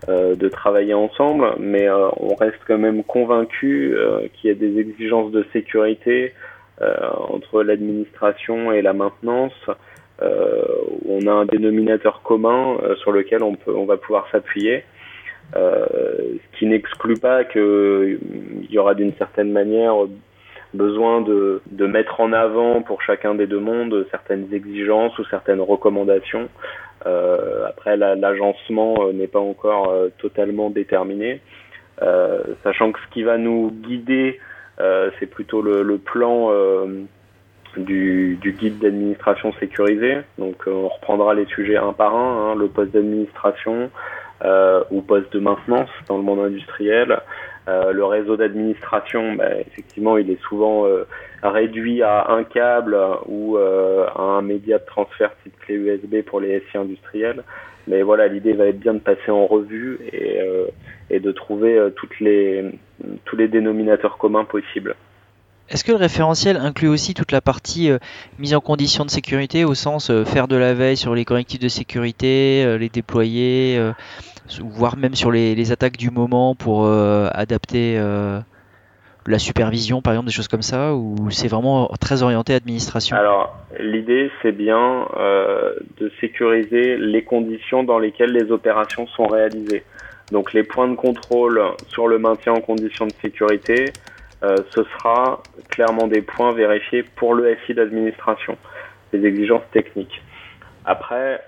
de 0.08 0.48
travailler 0.48 0.94
ensemble, 0.94 1.46
mais 1.60 1.88
on 1.90 2.34
reste 2.34 2.58
quand 2.66 2.78
même 2.78 3.04
convaincu 3.04 3.94
qu'il 4.34 4.50
y 4.50 4.52
a 4.52 4.56
des 4.56 4.80
exigences 4.80 5.30
de 5.30 5.46
sécurité 5.52 6.34
entre 6.80 7.62
l'administration 7.62 8.72
et 8.72 8.82
la 8.82 8.92
maintenance 8.92 9.70
on 10.20 11.26
a 11.26 11.32
un 11.32 11.44
dénominateur 11.44 12.22
commun 12.22 12.76
sur 13.02 13.12
lequel 13.12 13.42
on 13.42 13.54
peut, 13.54 13.74
on 13.74 13.84
va 13.84 13.96
pouvoir 13.96 14.28
s'appuyer. 14.30 14.84
ce 15.54 16.58
qui 16.58 16.66
n'exclut 16.66 17.18
pas 17.18 17.44
qu'il 17.44 18.18
y 18.70 18.78
aura 18.78 18.94
d'une 18.94 19.14
certaine 19.14 19.52
manière 19.52 19.94
besoin 20.74 21.20
de, 21.20 21.62
de 21.70 21.86
mettre 21.86 22.20
en 22.20 22.32
avant 22.32 22.82
pour 22.82 23.02
chacun 23.02 23.34
des 23.34 23.46
deux 23.46 23.60
mondes 23.60 24.06
certaines 24.10 24.52
exigences 24.52 25.18
ou 25.18 25.24
certaines 25.24 25.60
recommandations. 25.60 26.48
Euh, 27.06 27.66
après, 27.66 27.96
l'agencement 27.96 28.96
euh, 29.00 29.12
n'est 29.12 29.28
pas 29.28 29.40
encore 29.40 29.90
euh, 29.90 30.08
totalement 30.18 30.70
déterminé, 30.70 31.40
sachant 32.62 32.92
que 32.92 33.00
ce 33.00 33.12
qui 33.12 33.22
va 33.24 33.38
nous 33.38 33.72
guider, 33.72 34.38
c'est 35.18 35.26
plutôt 35.26 35.62
le, 35.62 35.98
plan 35.98 36.50
du, 37.76 38.38
du, 38.40 38.52
guide 38.52 38.78
d'administration 38.78 39.52
sécurisée. 39.60 40.18
Donc, 40.38 40.62
on 40.66 40.88
reprendra 40.88 41.34
les 41.34 41.46
sujets 41.46 41.76
un 41.76 41.92
par 41.92 42.14
un, 42.14 42.52
hein, 42.52 42.54
le 42.54 42.68
poste 42.68 42.92
d'administration 42.92 43.90
ou 44.90 45.02
poste 45.02 45.32
de 45.32 45.40
maintenance 45.40 45.90
dans 46.08 46.16
le 46.16 46.22
monde 46.22 46.40
industriel, 46.40 47.20
euh, 47.68 47.92
le 47.92 48.04
réseau 48.04 48.36
d'administration, 48.36 49.34
bah, 49.34 49.60
effectivement, 49.60 50.16
il 50.16 50.30
est 50.30 50.40
souvent 50.42 50.86
euh, 50.86 51.06
réduit 51.42 52.02
à 52.02 52.30
un 52.30 52.44
câble 52.44 52.96
ou 53.26 53.58
euh, 53.58 54.06
à 54.14 54.22
un 54.22 54.42
média 54.42 54.78
de 54.78 54.84
transfert 54.86 55.32
type 55.42 55.58
clé 55.60 55.74
USB 55.74 56.22
pour 56.24 56.40
les 56.40 56.60
SI 56.70 56.78
industriels. 56.78 57.42
Mais 57.86 58.02
voilà, 58.02 58.26
l'idée 58.26 58.54
va 58.54 58.66
être 58.66 58.78
bien 58.78 58.94
de 58.94 59.00
passer 59.00 59.30
en 59.30 59.46
revue 59.46 59.98
et, 60.12 60.40
et 61.10 61.20
de 61.20 61.32
trouver 61.32 61.78
toutes 61.96 62.20
les, 62.20 62.64
tous 63.24 63.36
les 63.36 63.48
dénominateurs 63.48 64.18
communs 64.18 64.44
possibles. 64.44 64.94
Est-ce 65.70 65.84
que 65.84 65.92
le 65.92 65.98
référentiel 65.98 66.56
inclut 66.56 66.88
aussi 66.88 67.12
toute 67.14 67.32
la 67.32 67.40
partie 67.40 67.90
mise 68.38 68.54
en 68.54 68.60
condition 68.60 69.04
de 69.04 69.10
sécurité 69.10 69.64
au 69.64 69.74
sens 69.74 70.10
faire 70.24 70.48
de 70.48 70.56
la 70.56 70.72
veille 70.74 70.96
sur 70.96 71.14
les 71.14 71.24
correctifs 71.24 71.60
de 71.60 71.68
sécurité, 71.68 72.78
les 72.78 72.88
déployer, 72.88 73.78
voire 74.60 74.96
même 74.96 75.14
sur 75.14 75.30
les, 75.30 75.72
attaques 75.72 75.96
du 75.96 76.10
moment 76.10 76.54
pour 76.54 76.86
euh, 76.86 77.28
adapter 77.32 77.96
euh, 77.98 78.40
la 79.26 79.38
supervision, 79.38 80.00
par 80.00 80.14
exemple, 80.14 80.28
des 80.28 80.32
choses 80.32 80.48
comme 80.48 80.62
ça, 80.62 80.94
ou 80.94 81.30
c'est 81.30 81.48
vraiment 81.48 81.88
très 82.00 82.22
orienté 82.22 82.54
administration? 82.54 83.16
Alors, 83.16 83.56
l'idée, 83.78 84.30
c'est 84.42 84.52
bien 84.52 85.06
euh, 85.16 85.74
de 85.98 86.10
sécuriser 86.20 86.96
les 86.96 87.22
conditions 87.22 87.84
dans 87.84 87.98
lesquelles 87.98 88.32
les 88.32 88.50
opérations 88.50 89.06
sont 89.08 89.26
réalisées. 89.26 89.84
Donc, 90.30 90.52
les 90.52 90.62
points 90.62 90.88
de 90.88 90.94
contrôle 90.96 91.60
sur 91.88 92.08
le 92.08 92.18
maintien 92.18 92.52
en 92.52 92.60
conditions 92.60 93.06
de 93.06 93.12
sécurité, 93.22 93.92
ce 94.42 94.84
sera 94.84 95.42
clairement 95.68 96.06
des 96.06 96.22
points 96.22 96.52
vérifiés 96.52 97.02
pour 97.16 97.34
le 97.34 97.56
SI 97.66 97.74
d'administration, 97.74 98.56
les 99.12 99.24
exigences 99.26 99.68
techniques. 99.72 100.22
Après, 100.88 101.42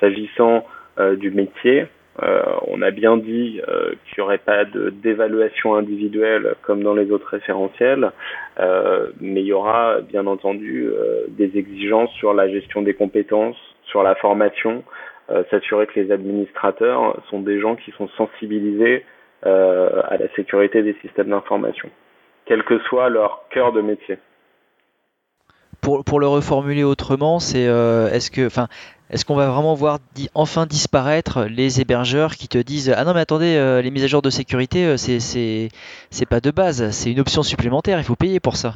s'agissant 0.00 0.66
euh, 0.98 1.14
du 1.14 1.30
métier, 1.30 1.86
euh, 2.20 2.42
on 2.66 2.82
a 2.82 2.90
bien 2.90 3.16
dit 3.16 3.60
euh, 3.68 3.90
qu'il 3.90 4.18
n'y 4.18 4.24
aurait 4.24 4.38
pas 4.38 4.64
d'évaluation 4.64 5.76
individuelle 5.76 6.56
comme 6.62 6.82
dans 6.82 6.94
les 6.94 7.12
autres 7.12 7.28
référentiels, 7.28 8.10
mais 9.20 9.42
il 9.42 9.46
y 9.46 9.52
aura 9.52 10.00
bien 10.00 10.26
entendu 10.26 10.90
des 11.28 11.56
exigences 11.56 12.10
sur 12.14 12.34
la 12.34 12.48
gestion 12.48 12.82
des 12.82 12.94
compétences, 12.94 13.56
sur 13.84 14.02
la 14.02 14.16
formation, 14.16 14.82
s'assurer 15.50 15.86
que 15.86 15.98
les 15.98 16.12
administrateurs 16.12 17.20
sont 17.30 17.40
des 17.40 17.60
gens 17.60 17.76
qui 17.76 17.90
sont 17.92 18.08
sensibilisés 18.16 19.04
à 19.42 20.16
la 20.18 20.28
sécurité 20.34 20.82
des 20.82 20.94
systèmes 21.02 21.30
d'information, 21.30 21.90
quel 22.46 22.62
que 22.64 22.78
soit 22.80 23.08
leur 23.08 23.44
cœur 23.50 23.72
de 23.72 23.80
métier 23.80 24.18
pour, 25.80 26.20
le 26.20 26.26
reformuler 26.26 26.84
autrement, 26.84 27.38
c'est 27.38 27.66
euh, 27.66 28.10
est-ce 28.10 28.30
que, 28.30 28.46
enfin, 28.46 28.66
est-ce 29.10 29.24
qu'on 29.24 29.36
va 29.36 29.48
vraiment 29.48 29.74
voir 29.74 29.98
enfin 30.34 30.66
disparaître 30.66 31.44
les 31.44 31.80
hébergeurs 31.80 32.34
qui 32.34 32.48
te 32.48 32.58
disent 32.58 32.92
ah 32.96 33.04
non 33.04 33.14
mais 33.14 33.20
attendez 33.20 33.54
euh, 33.56 33.80
les 33.80 33.92
mises 33.92 34.02
à 34.02 34.08
jour 34.08 34.20
de 34.20 34.30
sécurité 34.30 34.84
euh, 34.84 34.96
c'est 34.96 35.20
c'est 35.20 36.26
pas 36.28 36.40
de 36.40 36.50
base 36.50 36.90
c'est 36.90 37.12
une 37.12 37.20
option 37.20 37.44
supplémentaire 37.44 37.98
il 37.98 38.04
faut 38.04 38.16
payer 38.16 38.40
pour 38.40 38.56
ça. 38.56 38.74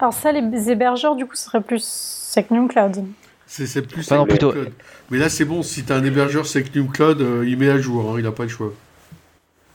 Alors 0.00 0.12
ça 0.12 0.32
les 0.32 0.70
hébergeurs 0.70 1.16
du 1.16 1.24
coup 1.24 1.34
ce 1.34 1.44
serait 1.44 1.62
plus 1.62 1.82
Secnum 1.82 2.68
Cloud. 2.68 3.06
C'est 3.46 3.82
plus 3.82 4.02
Secnum 4.02 4.26
plutôt... 4.26 4.52
Cloud. 4.52 4.72
Mais 5.10 5.18
là 5.18 5.28
c'est 5.28 5.44
bon 5.44 5.62
si 5.62 5.84
tu 5.84 5.92
as 5.92 5.96
un 5.96 6.04
hébergeur 6.04 6.46
Secnum 6.46 6.90
Cloud 6.90 7.24
il 7.46 7.56
met 7.56 7.70
à 7.70 7.78
jour 7.78 8.10
hein, 8.10 8.14
il 8.18 8.24
n'a 8.24 8.32
pas 8.32 8.44
le 8.44 8.48
choix. 8.48 8.72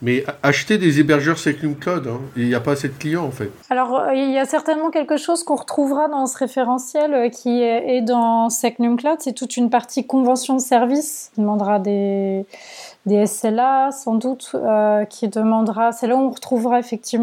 Mais 0.01 0.23
acheter 0.43 0.77
des 0.77 1.01
hébergeurs 1.01 1.38
Secnum 1.38 1.75
Cloud, 1.75 2.07
hein, 2.07 2.21
il 2.38 2.47
n'y 2.47 2.55
a 2.55 2.62
pas 2.62 2.71
assez 2.71 2.88
de 2.88 2.93
clients 2.93 3.25
en 3.25 3.31
fait. 3.31 3.51
Alors 3.69 3.99
euh, 3.99 4.13
il 4.13 4.31
y 4.31 4.38
a 4.38 4.45
certainement 4.45 4.91
quelque 4.91 5.17
chose 5.17 5.43
qu'on 5.43 5.55
retrouvera 5.55 6.07
dans 6.07 6.25
ce 6.25 6.38
référentiel 6.38 7.13
euh, 7.13 7.29
qui 7.29 7.62
est 7.62 8.01
dans 8.01 8.49
Secnum 8.49 8.95
Cloud, 8.95 9.17
c'est 9.19 9.33
toute 9.33 9.57
une 9.57 9.69
partie 9.69 10.07
convention 10.07 10.55
de 10.55 10.62
service 10.62 11.31
qui 11.35 11.41
demandera 11.41 11.79
des, 11.79 12.45
des 13.05 13.25
SLA 13.25 13.91
sans 13.91 14.15
doute, 14.15 14.51
euh, 14.53 15.03
qui 15.03 15.27
demandera, 15.27 15.91
c'est 15.91 16.07
là 16.07 16.15
où 16.15 16.19
on 16.19 16.29
retrouvera 16.29 16.79
effectivement 16.79 17.19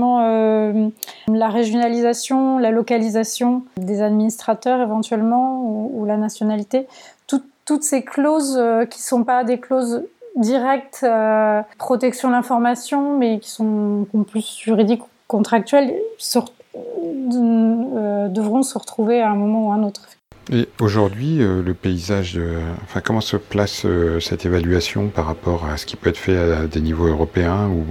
la 1.28 1.48
régionalisation, 1.48 2.58
la 2.58 2.70
localisation 2.70 3.62
des 3.78 4.02
administrateurs 4.02 4.80
éventuellement 4.82 5.62
ou, 5.64 6.04
la 6.04 6.16
nationalité. 6.16 6.86
toutes 7.26 7.82
ces 7.82 8.04
clauses 8.04 8.60
qui 8.90 9.00
ne 9.00 9.04
sont 9.04 9.24
pas 9.24 9.42
des 9.42 9.58
clauses 9.58 10.04
direct 10.36 11.00
euh, 11.02 11.62
protection 11.78 12.28
de 12.28 12.34
l'information, 12.34 13.18
mais 13.18 13.38
qui 13.38 13.50
sont 13.50 14.06
plus 14.30 14.58
juridiques 14.62 15.02
ou 15.02 15.08
contractuels, 15.26 15.94
euh, 16.74 18.28
devront 18.28 18.62
se 18.62 18.78
retrouver 18.78 19.20
à 19.22 19.30
un 19.30 19.34
moment 19.34 19.68
ou 19.68 19.72
à 19.72 19.74
un 19.74 19.82
autre. 19.82 20.02
Et 20.52 20.68
aujourd'hui, 20.80 21.42
euh, 21.42 21.60
le 21.60 21.74
paysage, 21.74 22.38
enfin, 22.84 23.00
comment 23.00 23.20
se 23.20 23.36
place 23.36 23.84
cette 24.20 24.46
évaluation 24.46 25.08
par 25.08 25.26
rapport 25.26 25.66
à 25.66 25.76
ce 25.76 25.86
qui 25.86 25.96
peut 25.96 26.10
être 26.10 26.18
fait 26.18 26.36
à 26.36 26.66
des 26.66 26.80
niveaux 26.80 27.08
européens 27.08 27.68
ou 27.68 27.84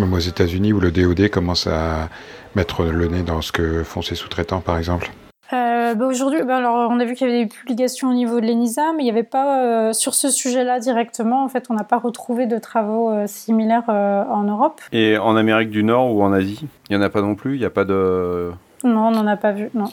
même 0.00 0.12
aux 0.14 0.18
États-Unis 0.18 0.72
où 0.72 0.80
le 0.80 0.90
DoD 0.90 1.28
commence 1.28 1.66
à 1.66 2.08
mettre 2.54 2.84
le 2.84 3.08
nez 3.08 3.22
dans 3.22 3.42
ce 3.42 3.52
que 3.52 3.82
font 3.82 4.00
ses 4.00 4.14
sous-traitants, 4.14 4.60
par 4.60 4.78
exemple? 4.78 5.10
Euh, 5.52 5.94
bah, 5.94 6.06
aujourd'hui, 6.06 6.42
bah, 6.42 6.58
alors 6.58 6.90
on 6.90 7.00
a 7.00 7.04
vu 7.04 7.14
qu'il 7.14 7.26
y 7.26 7.30
avait 7.30 7.44
des 7.44 7.48
publications 7.48 8.10
au 8.10 8.12
niveau 8.12 8.40
de 8.40 8.46
l'ENISA, 8.46 8.92
mais 8.94 9.02
il 9.02 9.04
n'y 9.04 9.10
avait 9.10 9.22
pas 9.22 9.62
euh, 9.62 9.92
sur 9.94 10.14
ce 10.14 10.30
sujet-là 10.30 10.78
directement. 10.78 11.42
En 11.42 11.48
fait, 11.48 11.66
on 11.70 11.74
n'a 11.74 11.84
pas 11.84 11.98
retrouvé 11.98 12.46
de 12.46 12.58
travaux 12.58 13.10
euh, 13.10 13.26
similaires 13.26 13.88
en 13.88 14.42
Europe. 14.42 14.80
Et 14.92 15.16
en 15.16 15.36
Amérique 15.36 15.70
du 15.70 15.84
Nord 15.84 16.14
ou 16.14 16.22
en 16.22 16.32
Asie, 16.32 16.66
il 16.88 16.96
n'y 16.96 17.02
en 17.02 17.04
a 17.04 17.08
pas 17.08 17.22
non 17.22 17.34
plus. 17.34 17.54
Il 17.54 17.60
n'y 17.60 17.64
a 17.64 17.70
pas 17.70 17.84
de. 17.84 18.50
Non, 18.84 19.08
on 19.08 19.10
n'en 19.10 19.26
a 19.26 19.36
pas 19.36 19.52
vu. 19.52 19.70
Non. 19.74 19.88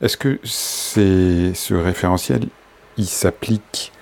Est-ce 0.00 0.16
que 0.16 0.40
c'est 0.44 1.54
ce 1.54 1.74
référentiel, 1.74 2.42
il 2.96 3.06
s'applique 3.06 3.92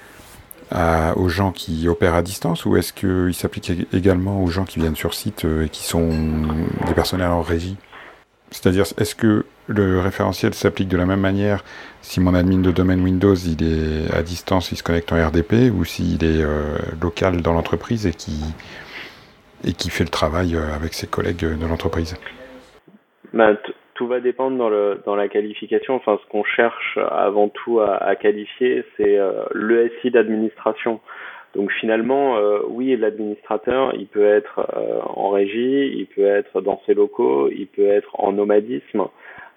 aux 1.16 1.28
gens 1.28 1.52
qui 1.52 1.88
opèrent 1.88 2.14
à 2.14 2.22
distance 2.22 2.64
ou 2.66 2.76
est-ce 2.76 2.92
qu'il 2.92 3.34
s'applique 3.34 3.72
également 3.92 4.42
aux 4.42 4.48
gens 4.48 4.64
qui 4.64 4.80
viennent 4.80 4.96
sur 4.96 5.14
site 5.14 5.44
et 5.44 5.68
qui 5.68 5.84
sont 5.84 6.10
des 6.86 6.94
personnels 6.94 7.30
en 7.30 7.42
régie? 7.42 7.76
C'est-à-dire, 8.50 8.84
est-ce 8.96 9.14
que 9.14 9.44
le 9.68 10.00
référentiel 10.00 10.54
s'applique 10.54 10.88
de 10.88 10.96
la 10.96 11.04
même 11.04 11.20
manière 11.20 11.62
si 12.00 12.20
mon 12.20 12.34
admin 12.34 12.60
de 12.60 12.70
domaine 12.70 13.02
Windows 13.02 13.34
il 13.34 13.62
est 13.62 14.14
à 14.14 14.22
distance, 14.22 14.72
il 14.72 14.76
se 14.76 14.82
connecte 14.82 15.12
en 15.12 15.16
RDP, 15.16 15.70
ou 15.72 15.84
s'il 15.84 16.24
est 16.24 16.42
euh, 16.42 16.78
local 17.00 17.42
dans 17.42 17.52
l'entreprise 17.52 18.06
et 18.06 18.12
qui, 18.12 18.40
et 19.64 19.72
qui 19.72 19.90
fait 19.90 20.04
le 20.04 20.10
travail 20.10 20.56
euh, 20.56 20.74
avec 20.74 20.94
ses 20.94 21.06
collègues 21.06 21.44
de 21.44 21.66
l'entreprise 21.66 22.16
bah, 23.34 23.56
Tout 23.94 24.06
va 24.06 24.20
dépendre 24.20 24.56
dans, 24.56 24.70
le, 24.70 25.02
dans 25.04 25.16
la 25.16 25.28
qualification. 25.28 25.96
Enfin, 25.96 26.18
ce 26.22 26.30
qu'on 26.30 26.44
cherche 26.44 26.98
avant 27.10 27.50
tout 27.50 27.80
à, 27.80 28.16
qualifier, 28.16 28.84
c'est 28.96 29.18
euh, 29.18 29.44
le 29.52 29.92
SI 30.00 30.10
d'administration. 30.10 31.00
Donc 31.54 31.72
finalement, 31.72 32.36
oui, 32.68 32.94
l'administrateur, 32.94 33.94
il 33.94 34.06
peut 34.06 34.26
être 34.26 34.68
en 35.16 35.30
régie, 35.30 35.96
il 35.96 36.06
peut 36.06 36.26
être 36.26 36.60
dans 36.60 36.80
ses 36.84 36.92
locaux, 36.92 37.48
il 37.50 37.66
peut 37.66 37.88
être 37.88 38.10
en 38.20 38.32
nomadisme. 38.32 39.08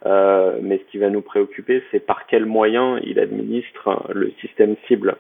Euh, 0.06 0.58
mais 0.62 0.80
ce 0.80 0.84
qui 0.92 0.98
va 0.98 1.10
nous 1.10 1.22
préoccuper, 1.22 1.84
c'est 1.92 2.00
par 2.00 2.26
quels 2.26 2.46
moyens 2.46 3.00
il 3.04 3.20
administre 3.20 4.04
le 4.14 4.32
système 4.42 4.76
cible. 4.88 5.16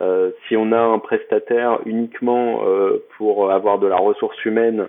Euh, 0.00 0.30
si 0.46 0.56
on 0.56 0.72
a 0.72 0.78
un 0.78 0.98
prestataire 0.98 1.80
uniquement 1.86 2.64
euh, 2.64 3.04
pour 3.16 3.50
avoir 3.52 3.78
de 3.78 3.86
la 3.86 3.96
ressource 3.96 4.42
humaine 4.44 4.88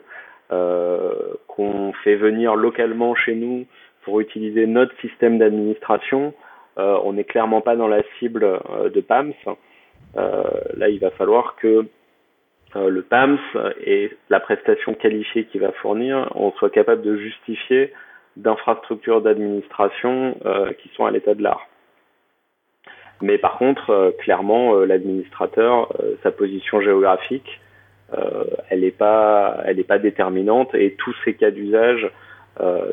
qu'on 1.47 1.91
fait 2.03 2.15
venir 2.15 2.55
localement 2.55 3.15
chez 3.15 3.33
nous 3.33 3.65
pour 4.03 4.19
utiliser 4.19 4.67
notre 4.67 4.95
système 4.99 5.39
d'administration, 5.39 6.35
on 6.77 7.13
n'est 7.13 7.23
clairement 7.23 7.61
pas 7.61 7.75
dans 7.75 7.87
la 7.87 8.03
cible 8.19 8.59
de 8.93 9.01
PAMS. 9.01 9.33
là, 10.15 10.87
il 10.87 10.99
va 10.99 11.09
falloir 11.09 11.55
que 11.55 11.87
le 12.75 13.01
PAMS 13.01 13.39
et 13.83 14.11
la 14.29 14.39
prestation 14.39 14.93
qualifiée 14.93 15.45
qu'il 15.45 15.61
va 15.61 15.71
fournir, 15.71 16.31
on 16.35 16.51
soit 16.51 16.69
capable 16.69 17.01
de 17.01 17.17
justifier 17.17 17.91
d'infrastructures 18.37 19.21
d'administration 19.21 20.37
euh, 20.45 20.71
qui 20.73 20.89
sont 20.95 21.05
à 21.05 21.11
l'état 21.11 21.33
de 21.33 21.43
l'art. 21.43 21.67
Mais 23.21 23.37
par 23.37 23.57
contre, 23.57 23.89
euh, 23.91 24.11
clairement, 24.11 24.75
euh, 24.75 24.85
l'administrateur, 24.85 25.93
sa 26.23 26.31
position 26.31 26.81
géographique, 26.81 27.61
elle 28.69 28.81
n'est 28.81 28.91
pas, 28.91 29.57
elle 29.65 29.83
pas 29.83 29.97
déterminante 29.97 30.73
et 30.73 30.93
tous 30.93 31.13
ces 31.25 31.33
cas 31.33 31.51
d'usage 31.51 32.09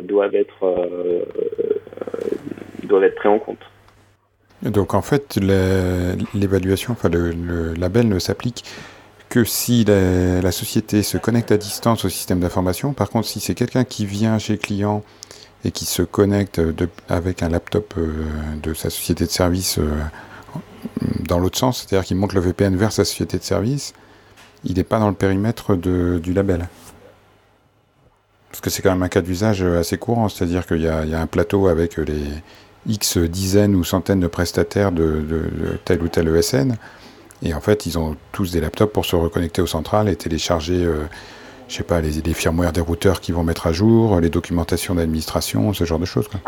doivent 0.02 0.34
être 0.34 1.24
doivent 2.82 3.04
être 3.04 3.14
pris 3.14 3.28
en 3.28 3.38
compte. 3.38 3.60
Donc 4.62 4.94
en 4.94 5.02
fait, 5.02 5.38
l'évaluation, 6.34 6.94
enfin 6.94 7.08
le, 7.08 7.74
label 7.74 8.08
ne 8.08 8.18
s'applique 8.18 8.64
que 9.32 9.44
si 9.44 9.82
la, 9.84 10.52
société 10.52 11.02
se 11.02 11.16
connecte 11.16 11.52
à 11.52 11.56
distance 11.56 12.04
au 12.04 12.10
système 12.10 12.38
d'information. 12.38 12.92
Par 12.92 13.08
contre, 13.08 13.26
si 13.26 13.40
c'est 13.40 13.54
quelqu'un 13.54 13.82
qui 13.82 14.04
vient 14.04 14.38
chez 14.38 14.52
le 14.52 14.58
client 14.58 15.02
et 15.64 15.70
qui 15.70 15.86
se 15.86 16.02
connecte 16.02 16.60
avec 17.08 17.42
un 17.42 17.48
laptop 17.48 17.94
euh, 17.96 18.26
de 18.62 18.74
sa 18.74 18.90
société 18.90 19.24
de 19.24 19.30
service 19.30 19.78
euh, 19.78 20.02
dans 21.20 21.38
l'autre 21.38 21.56
sens, 21.56 21.78
c'est-à-dire 21.78 22.04
qu'il 22.04 22.18
monte 22.18 22.34
le 22.34 22.42
VPN 22.42 22.76
vers 22.76 22.92
sa 22.92 23.06
société 23.06 23.38
de 23.38 23.42
service, 23.42 23.94
il 24.64 24.76
n'est 24.76 24.84
pas 24.84 24.98
dans 24.98 25.08
le 25.08 25.14
périmètre 25.14 25.76
du 25.76 26.32
label. 26.34 26.68
Parce 28.50 28.60
que 28.60 28.68
c'est 28.68 28.82
quand 28.82 28.92
même 28.92 29.02
un 29.02 29.08
cas 29.08 29.22
d'usage 29.22 29.62
assez 29.62 29.96
courant, 29.96 30.28
c'est-à-dire 30.28 30.66
qu'il 30.66 30.82
y, 30.82 30.88
a 30.88 31.20
un 31.20 31.26
plateau 31.26 31.68
avec 31.68 31.96
les 31.96 32.26
X 32.86 33.16
dizaines 33.16 33.76
ou 33.76 33.82
centaines 33.82 34.20
de 34.20 34.26
prestataires 34.26 34.92
de, 34.92 35.24
tel 35.86 36.02
ou 36.02 36.08
tel 36.08 36.28
ESN, 36.28 36.76
et 37.42 37.54
en 37.54 37.60
fait 37.60 37.86
ils 37.86 37.98
ont 37.98 38.16
tous 38.32 38.52
des 38.52 38.60
laptops 38.60 38.92
pour 38.92 39.04
se 39.04 39.16
reconnecter 39.16 39.62
au 39.62 39.66
central 39.66 40.08
et 40.08 40.16
télécharger, 40.16 40.84
euh, 40.84 41.04
je 41.68 41.76
sais 41.76 41.82
pas, 41.82 42.00
les, 42.00 42.10
les 42.22 42.34
firmware 42.34 42.72
des 42.72 42.80
routeurs 42.80 43.20
qui 43.20 43.32
vont 43.32 43.44
mettre 43.44 43.66
à 43.66 43.72
jour, 43.72 44.20
les 44.20 44.30
documentations 44.30 44.94
d'administration, 44.94 45.72
ce 45.72 45.84
genre 45.84 45.98
de 45.98 46.04
choses. 46.04 46.28
Quoi. 46.28 46.40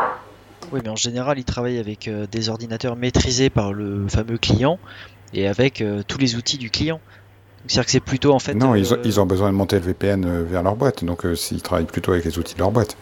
Oui, 0.71 0.79
mais 0.83 0.89
en 0.89 0.95
général, 0.95 1.37
ils 1.37 1.45
travaillent 1.45 1.79
avec 1.79 2.07
euh, 2.07 2.25
des 2.31 2.49
ordinateurs 2.49 2.95
maîtrisés 2.95 3.49
par 3.49 3.73
le 3.73 4.07
fameux 4.07 4.37
client 4.37 4.79
et 5.33 5.47
avec 5.47 5.81
euh, 5.81 6.01
tous 6.07 6.17
les 6.17 6.35
outils 6.35 6.57
du 6.57 6.69
client. 6.69 6.99
C'est-à-dire 7.67 7.85
que 7.85 7.91
c'est 7.91 7.99
plutôt 7.99 8.31
en 8.31 8.39
fait. 8.39 8.53
Non, 8.53 8.75
ils, 8.75 8.93
ont, 8.93 8.97
ils, 9.03 9.19
ont, 9.19 9.25
besoin 9.25 9.49
de 9.49 9.55
monter 9.55 9.77
le 9.77 9.85
VPN 9.85 10.43
vers 10.43 10.61
leur 10.61 10.75
boîte, 10.75 11.03
donc 11.03 11.25
s'ils 11.35 11.63
travaillent 11.63 11.85
plutôt 11.85 12.11
avec 12.11 12.23
les 12.23 12.37
outils 12.37 12.53
de 12.53 12.59
leur 12.59 12.71
boîte. 12.71 12.95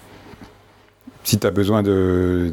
Si 1.25 1.39
tu 1.39 1.47
as 1.47 1.51
besoin 1.51 1.83
de. 1.83 2.51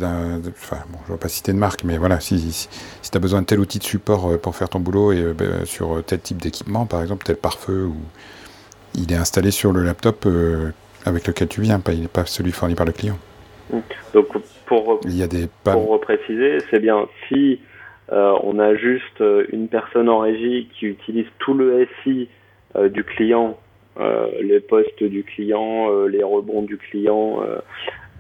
Enfin, 0.51 0.79
bon, 0.91 0.99
je 1.07 1.13
ne 1.13 1.17
vais 1.17 1.21
pas 1.21 1.29
citer 1.29 1.53
de 1.53 1.59
marque, 1.59 1.83
mais 1.83 1.99
voilà, 1.99 2.21
si, 2.21 2.53
si, 2.53 2.69
tu 3.11 3.17
as 3.17 3.21
besoin 3.21 3.43
de 3.43 3.47
tel 3.47 3.61
outil 3.61 3.79
de 3.79 3.85
support 3.85 4.39
pour 4.41 4.55
faire 4.57 4.69
ton 4.69 4.81
boulot 4.81 5.13
et 5.13 5.33
ben, 5.33 5.65
sur 5.65 6.03
tel 6.05 6.21
type 6.21 6.41
d'équipement, 6.41 6.87
par 6.87 7.03
exemple, 7.03 7.25
tel 7.25 7.37
pare-feu, 7.37 7.87
ou... 7.87 7.97
il 8.95 9.13
est 9.13 9.17
installé 9.17 9.51
sur 9.51 9.73
le 9.73 9.83
laptop 9.83 10.27
avec 11.07 11.27
lequel 11.27 11.49
tu 11.49 11.61
viens, 11.61 11.81
pas, 11.81 11.93
il 11.93 12.03
n'est 12.03 12.09
pas 12.09 12.27
celui 12.27 12.53
fourni 12.53 12.75
par 12.75 12.87
le 12.87 12.93
client. 12.93 13.19
Donc 14.15 14.27
pour, 14.67 15.01
Il 15.05 15.17
y 15.17 15.23
a 15.23 15.27
des 15.27 15.49
pour 15.65 15.89
repréciser, 15.89 16.59
c'est 16.71 16.81
bien 16.81 17.09
si 17.29 17.61
euh, 18.13 18.37
on 18.43 18.59
a 18.59 18.75
juste 18.75 19.21
euh, 19.21 19.47
une 19.53 19.69
personne 19.69 20.09
en 20.09 20.19
régie 20.19 20.69
qui 20.75 20.87
utilise 20.87 21.27
tout 21.39 21.55
le 21.55 21.87
SI 22.03 22.29
euh, 22.77 22.89
du 22.89 23.05
client, 23.05 23.59
les 24.41 24.61
postes 24.61 25.03
du 25.03 25.25
client, 25.25 25.91
les 26.07 26.23
rebonds 26.23 26.63
du 26.63 26.79
client. 26.79 27.41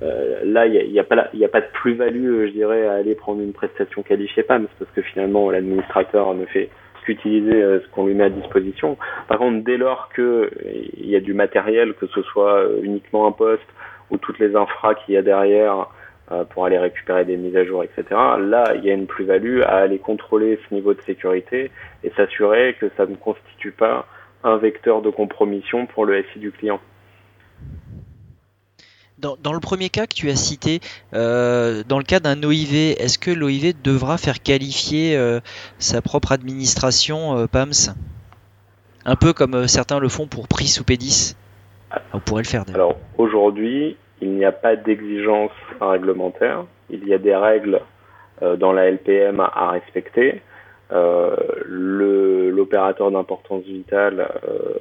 Là, 0.00 0.66
il 0.66 0.92
n'y 0.92 0.98
a, 0.98 1.04
pas, 1.04 1.16
a 1.16 1.48
pas 1.48 1.60
de 1.60 1.70
plus-value, 1.72 2.46
je 2.46 2.52
dirais, 2.52 2.86
à 2.86 2.94
aller 2.94 3.14
prendre 3.14 3.40
une 3.42 3.52
prestation 3.52 4.02
qualifiée 4.02 4.42
PAMS, 4.42 4.66
parce 4.78 4.90
que 4.92 5.02
finalement, 5.02 5.50
l'administrateur 5.50 6.34
ne 6.34 6.46
fait 6.46 6.70
qu'utiliser 7.04 7.60
ce 7.60 7.88
qu'on 7.92 8.06
lui 8.06 8.14
met 8.14 8.24
à 8.24 8.30
disposition. 8.30 8.96
Par 9.28 9.38
contre, 9.38 9.64
dès 9.64 9.76
lors 9.76 10.10
qu'il 10.14 10.50
y 11.08 11.16
a 11.16 11.20
du 11.20 11.34
matériel, 11.34 11.94
que 11.94 12.06
ce 12.06 12.22
soit 12.22 12.64
uniquement 12.82 13.26
un 13.26 13.32
poste 13.32 13.66
ou 14.10 14.18
toutes 14.18 14.38
les 14.38 14.56
infras 14.56 14.94
qu'il 14.94 15.14
y 15.14 15.16
a 15.16 15.22
derrière 15.22 15.88
euh, 16.32 16.44
pour 16.44 16.64
aller 16.64 16.78
récupérer 16.78 17.24
des 17.24 17.36
mises 17.36 17.56
à 17.56 17.64
jour, 17.64 17.82
etc. 17.82 18.04
Là, 18.10 18.74
il 18.76 18.84
y 18.84 18.90
a 18.90 18.94
une 18.94 19.08
plus-value 19.08 19.62
à 19.62 19.78
aller 19.78 19.98
contrôler 19.98 20.60
ce 20.68 20.74
niveau 20.74 20.94
de 20.94 21.00
sécurité 21.02 21.72
et 22.04 22.10
s'assurer 22.10 22.76
que 22.78 22.86
ça 22.96 23.06
ne 23.06 23.16
constitue 23.16 23.72
pas 23.72 24.06
un 24.44 24.56
vecteur 24.56 25.02
de 25.02 25.10
compromission 25.10 25.86
pour 25.86 26.04
le 26.04 26.22
SI 26.32 26.38
du 26.38 26.52
client. 26.52 26.78
Dans, 29.20 29.52
le 29.52 29.60
premier 29.60 29.88
cas 29.88 30.06
que 30.06 30.14
tu 30.14 30.30
as 30.30 30.36
cité, 30.36 30.80
euh, 31.14 31.82
dans 31.86 31.98
le 31.98 32.04
cas 32.04 32.20
d'un 32.20 32.42
OIV, 32.42 32.96
est-ce 32.98 33.18
que 33.18 33.30
l'OIV 33.30 33.74
devra 33.82 34.16
faire 34.18 34.42
qualifier 34.42 35.16
euh, 35.16 35.40
sa 35.78 36.00
propre 36.00 36.32
administration 36.32 37.46
PAMS 37.46 37.94
Un 39.04 39.16
peu 39.16 39.32
comme 39.32 39.68
certains 39.68 39.98
le 39.98 40.08
font 40.08 40.26
pour 40.26 40.48
PRIS 40.48 40.80
ou 40.80 40.84
P10 40.84 41.36
on 42.12 42.20
pourrait 42.20 42.42
le 42.42 42.48
faire. 42.48 42.64
Alors 42.72 42.96
aujourd'hui, 43.18 43.96
il 44.20 44.32
n'y 44.32 44.44
a 44.44 44.52
pas 44.52 44.76
d'exigence 44.76 45.52
réglementaire. 45.80 46.64
Il 46.88 47.06
y 47.06 47.14
a 47.14 47.18
des 47.18 47.34
règles 47.34 47.80
euh, 48.42 48.56
dans 48.56 48.72
la 48.72 48.90
LPM 48.90 49.40
à 49.40 49.70
respecter. 49.70 50.42
Euh, 50.92 51.36
l'opérateur 51.66 53.10
d'importance 53.10 53.62
vitale 53.64 54.28
euh, 54.48 54.74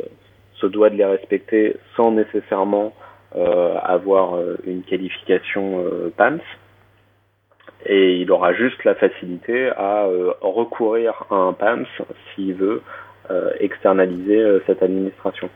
se 0.56 0.66
doit 0.66 0.90
de 0.90 0.96
les 0.96 1.06
respecter 1.06 1.78
sans 1.96 2.12
nécessairement 2.12 2.94
avoir 3.36 4.40
une 4.66 4.84
qualification 4.84 5.84
PAMS. 6.18 6.42
Et 7.86 8.18
il 8.18 8.32
aura 8.32 8.54
juste 8.54 8.84
la 8.84 8.96
facilité 8.96 9.70
à 9.70 10.06
recourir 10.42 11.26
à 11.30 11.36
un 11.36 11.54
PAMS 11.54 11.86
s'il 12.34 12.56
veut 12.56 12.82
externaliser 13.60 14.60
cette 14.66 14.84
administration 14.84 15.50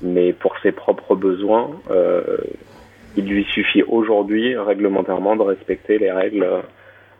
mais 0.00 0.32
pour 0.32 0.56
ses 0.62 0.72
propres 0.72 1.14
besoins, 1.14 1.70
euh, 1.90 2.38
il 3.16 3.26
lui 3.26 3.44
suffit 3.52 3.82
aujourd'hui 3.82 4.56
réglementairement 4.56 5.36
de 5.36 5.42
respecter 5.42 5.98
les 5.98 6.12
règles, 6.12 6.46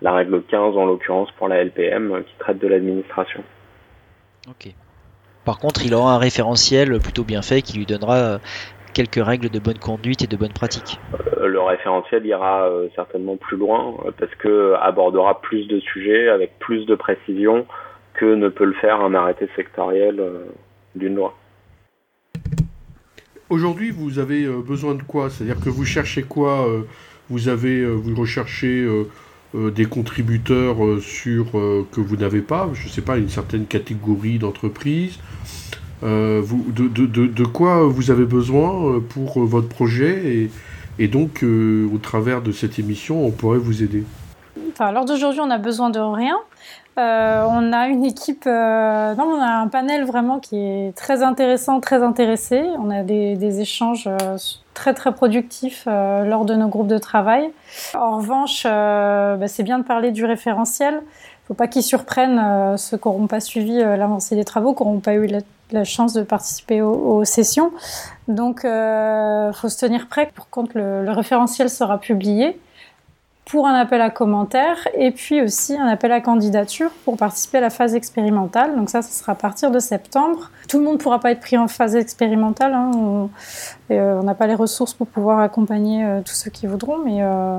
la 0.02 0.12
règle 0.12 0.42
15 0.42 0.76
en 0.76 0.86
l'occurrence 0.86 1.30
pour 1.32 1.48
la 1.48 1.64
LPM 1.64 2.22
qui 2.24 2.34
traite 2.38 2.58
de 2.58 2.68
l'administration. 2.68 3.42
Ok. 4.48 4.72
Par 5.44 5.58
contre, 5.58 5.84
il 5.84 5.94
aura 5.94 6.14
un 6.14 6.18
référentiel 6.18 6.98
plutôt 7.00 7.24
bien 7.24 7.42
fait 7.42 7.62
qui 7.62 7.78
lui 7.78 7.86
donnera 7.86 8.38
quelques 8.92 9.24
règles 9.24 9.48
de 9.48 9.58
bonne 9.58 9.78
conduite 9.78 10.22
et 10.22 10.26
de 10.26 10.36
bonne 10.36 10.52
pratique. 10.52 10.98
Euh, 11.38 11.46
le 11.46 11.60
référentiel 11.60 12.24
ira 12.26 12.68
euh, 12.68 12.88
certainement 12.94 13.36
plus 13.36 13.56
loin 13.56 13.94
parce 14.18 14.34
que 14.36 14.74
abordera 14.80 15.40
plus 15.40 15.66
de 15.66 15.80
sujets 15.80 16.28
avec 16.28 16.58
plus 16.58 16.86
de 16.86 16.94
précision 16.94 17.66
que 18.14 18.26
ne 18.26 18.48
peut 18.48 18.64
le 18.64 18.74
faire 18.74 19.00
un 19.00 19.14
arrêté 19.14 19.48
sectoriel 19.56 20.20
d'une 20.94 21.14
loi. 21.14 21.34
Aujourd'hui, 23.50 23.90
vous 23.90 24.18
avez 24.18 24.44
euh, 24.44 24.60
besoin 24.60 24.94
de 24.94 25.02
quoi? 25.02 25.30
C'est-à-dire 25.30 25.58
que 25.58 25.70
vous 25.70 25.86
cherchez 25.86 26.22
quoi 26.22 26.68
euh, 26.68 26.82
Vous 27.30 27.48
avez, 27.48 27.80
euh, 27.80 27.92
vous 27.92 28.14
recherchez 28.14 28.86
des 29.54 29.86
contributeurs 29.86 30.76
sur 31.00 31.52
que 31.52 32.00
vous 32.02 32.16
n'avez 32.16 32.42
pas, 32.42 32.68
je 32.74 32.84
ne 32.84 32.90
sais 32.90 33.00
pas, 33.00 33.16
une 33.16 33.30
certaine 33.30 33.64
catégorie 33.64 34.38
d'entreprises. 34.38 35.18
Vous, 36.02 36.64
de, 36.70 37.44
quoi 37.44 37.86
vous 37.86 38.10
avez 38.10 38.24
besoin 38.24 39.00
pour 39.08 39.40
votre 39.44 39.68
projet 39.68 40.50
et, 40.98 41.08
donc 41.08 41.42
au 41.44 41.98
travers 41.98 42.42
de 42.42 42.52
cette 42.52 42.78
émission, 42.78 43.24
on 43.24 43.30
pourrait 43.30 43.58
vous 43.58 43.82
aider? 43.82 44.04
Enfin, 44.72 44.92
lors 44.92 45.04
d'aujourd'hui, 45.04 45.40
on 45.40 45.46
n'a 45.46 45.58
besoin 45.58 45.90
de 45.90 46.00
rien. 46.00 46.36
Euh, 46.98 47.46
on 47.48 47.72
a 47.72 47.86
une 47.86 48.04
équipe, 48.04 48.44
euh, 48.46 49.14
non, 49.14 49.24
on 49.24 49.40
a 49.40 49.60
un 49.60 49.68
panel 49.68 50.04
vraiment 50.04 50.40
qui 50.40 50.56
est 50.56 50.96
très 50.96 51.22
intéressant, 51.22 51.80
très 51.80 52.02
intéressé. 52.02 52.64
On 52.78 52.90
a 52.90 53.02
des, 53.02 53.60
échanges 53.60 54.08
euh, 54.08 54.36
très 54.74 54.94
très 54.94 55.12
productifs 55.12 55.86
lors 55.86 56.44
de 56.44 56.54
nos 56.54 56.68
groupes 56.68 56.88
de 56.88 56.98
travail. 56.98 57.50
En 57.94 58.16
revanche, 58.16 58.64
bah, 58.64 59.46
c'est 59.46 59.62
bien 59.62 59.78
de 59.78 59.84
parler 59.84 60.10
du 60.10 60.24
référentiel. 60.24 61.00
Il 61.04 61.46
faut 61.48 61.54
pas 61.54 61.68
qu'ils 61.68 61.82
surprennent 61.82 62.76
ceux 62.76 62.98
qui 62.98 63.08
n'auront 63.08 63.26
pas 63.26 63.40
suivi 63.40 63.78
l'avancée 63.78 64.36
des 64.36 64.44
travaux, 64.44 64.74
qui 64.74 64.82
n'auront 64.82 65.00
pas 65.00 65.14
eu 65.14 65.26
la, 65.26 65.38
chance 65.84 66.12
de 66.12 66.22
participer 66.22 66.82
aux, 66.82 67.24
sessions. 67.24 67.72
Donc, 68.28 68.60
il 68.64 69.50
faut 69.54 69.68
se 69.68 69.78
tenir 69.78 70.08
prêt 70.08 70.30
pour 70.34 70.48
quand 70.50 70.74
le 70.74 71.10
référentiel 71.10 71.70
sera 71.70 71.98
publié 71.98 72.58
pour 73.48 73.66
un 73.66 73.74
appel 73.74 74.00
à 74.02 74.10
commentaires 74.10 74.86
et 74.94 75.10
puis 75.10 75.40
aussi 75.40 75.74
un 75.74 75.86
appel 75.86 76.12
à 76.12 76.20
candidature 76.20 76.90
pour 77.04 77.16
participer 77.16 77.58
à 77.58 77.62
la 77.62 77.70
phase 77.70 77.94
expérimentale. 77.94 78.76
Donc 78.76 78.90
ça, 78.90 79.00
ce 79.00 79.10
sera 79.10 79.32
à 79.32 79.34
partir 79.34 79.70
de 79.70 79.78
septembre. 79.78 80.50
Tout 80.68 80.78
le 80.78 80.84
monde 80.84 80.94
ne 80.94 80.98
pourra 80.98 81.18
pas 81.18 81.30
être 81.30 81.40
pris 81.40 81.56
en 81.56 81.66
phase 81.66 81.96
expérimentale. 81.96 82.74
Hein. 82.74 83.30
Euh, 83.90 84.20
on 84.20 84.22
n'a 84.22 84.34
pas 84.34 84.46
les 84.46 84.54
ressources 84.54 84.92
pour 84.92 85.06
pouvoir 85.06 85.40
accompagner 85.40 86.04
euh, 86.04 86.20
tous 86.22 86.34
ceux 86.34 86.50
qui 86.50 86.66
voudront, 86.66 86.98
mais, 86.98 87.22
euh, 87.22 87.58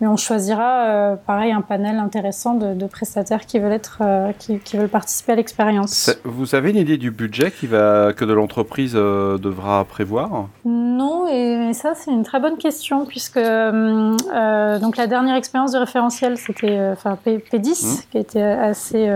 mais 0.00 0.06
on 0.06 0.16
choisira, 0.16 1.16
pareil, 1.26 1.52
un 1.52 1.62
panel 1.62 1.96
intéressant 1.96 2.54
de, 2.54 2.86
prestataires 2.86 3.46
qui 3.46 3.58
veulent, 3.58 3.72
être, 3.72 4.02
qui, 4.38 4.76
veulent 4.76 4.88
participer 4.88 5.32
à 5.32 5.36
l'expérience. 5.36 6.10
Vous 6.24 6.54
avez 6.54 6.70
une 6.70 6.76
idée 6.76 6.98
du 6.98 7.10
budget 7.10 7.50
qui 7.50 7.66
va, 7.66 8.12
que 8.12 8.24
de 8.24 8.32
l'entreprise 8.32 8.94
devra 8.94 9.84
prévoir? 9.84 10.48
Non, 10.64 11.26
et, 11.28 11.72
ça, 11.72 11.94
c'est 11.94 12.10
une 12.10 12.24
très 12.24 12.40
bonne 12.40 12.58
question, 12.58 13.06
puisque 13.06 13.38
donc 13.38 14.96
la 14.96 15.06
dernière 15.06 15.36
expérience 15.36 15.72
de 15.72 15.78
référentiel, 15.78 16.36
c'était 16.36 16.78
enfin 16.92 17.16
P10, 17.24 17.56
mmh. 17.56 18.00
qui 18.10 18.18
était 18.18 18.42
assez... 18.42 19.10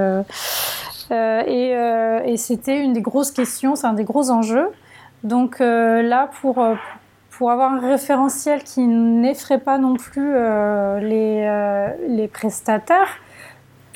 et, 1.11 1.71
et 2.25 2.37
c'était 2.37 2.81
une 2.81 2.93
des 2.93 3.03
grosses 3.03 3.33
questions, 3.33 3.77
c'est 3.77 3.87
un 3.87 3.93
des 3.93 4.05
gros 4.05 4.31
enjeux. 4.31 4.71
Donc 5.27 5.61
euh, 5.61 6.03
là, 6.03 6.31
pour, 6.41 6.61
euh, 6.61 6.75
pour 7.31 7.51
avoir 7.51 7.73
un 7.73 7.81
référentiel 7.81 8.63
qui 8.63 8.87
n'effraie 8.87 9.59
pas 9.59 9.77
non 9.77 9.97
plus 9.97 10.33
euh, 10.37 11.01
les, 11.01 12.17
les 12.17 12.29
prestataires, 12.29 13.09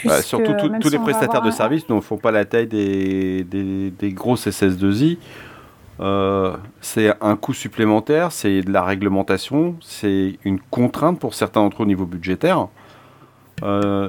bah, 0.04 0.22
surtout 0.22 0.54
tous 0.80 0.88
les 0.88 0.98
prestataires 0.98 1.42
de 1.42 1.52
services 1.52 1.88
ne 1.88 2.00
font 2.00 2.16
pas 2.16 2.32
la 2.32 2.44
taille 2.44 2.66
des, 2.66 3.44
des, 3.44 3.92
des 3.92 4.12
grosses 4.12 4.48
SS2I. 4.48 5.18
c'est 6.80 7.14
un 7.20 7.36
coût 7.36 7.54
supplémentaire, 7.54 8.32
c'est 8.32 8.62
de 8.62 8.72
la 8.72 8.82
réglementation, 8.82 9.76
c'est 9.80 10.36
une 10.42 10.58
contrainte 10.58 11.20
pour 11.20 11.34
certains 11.34 11.60
d'entre 11.60 11.82
eux 11.82 11.84
au 11.84 11.88
niveau 11.88 12.06
budgétaire. 12.06 12.66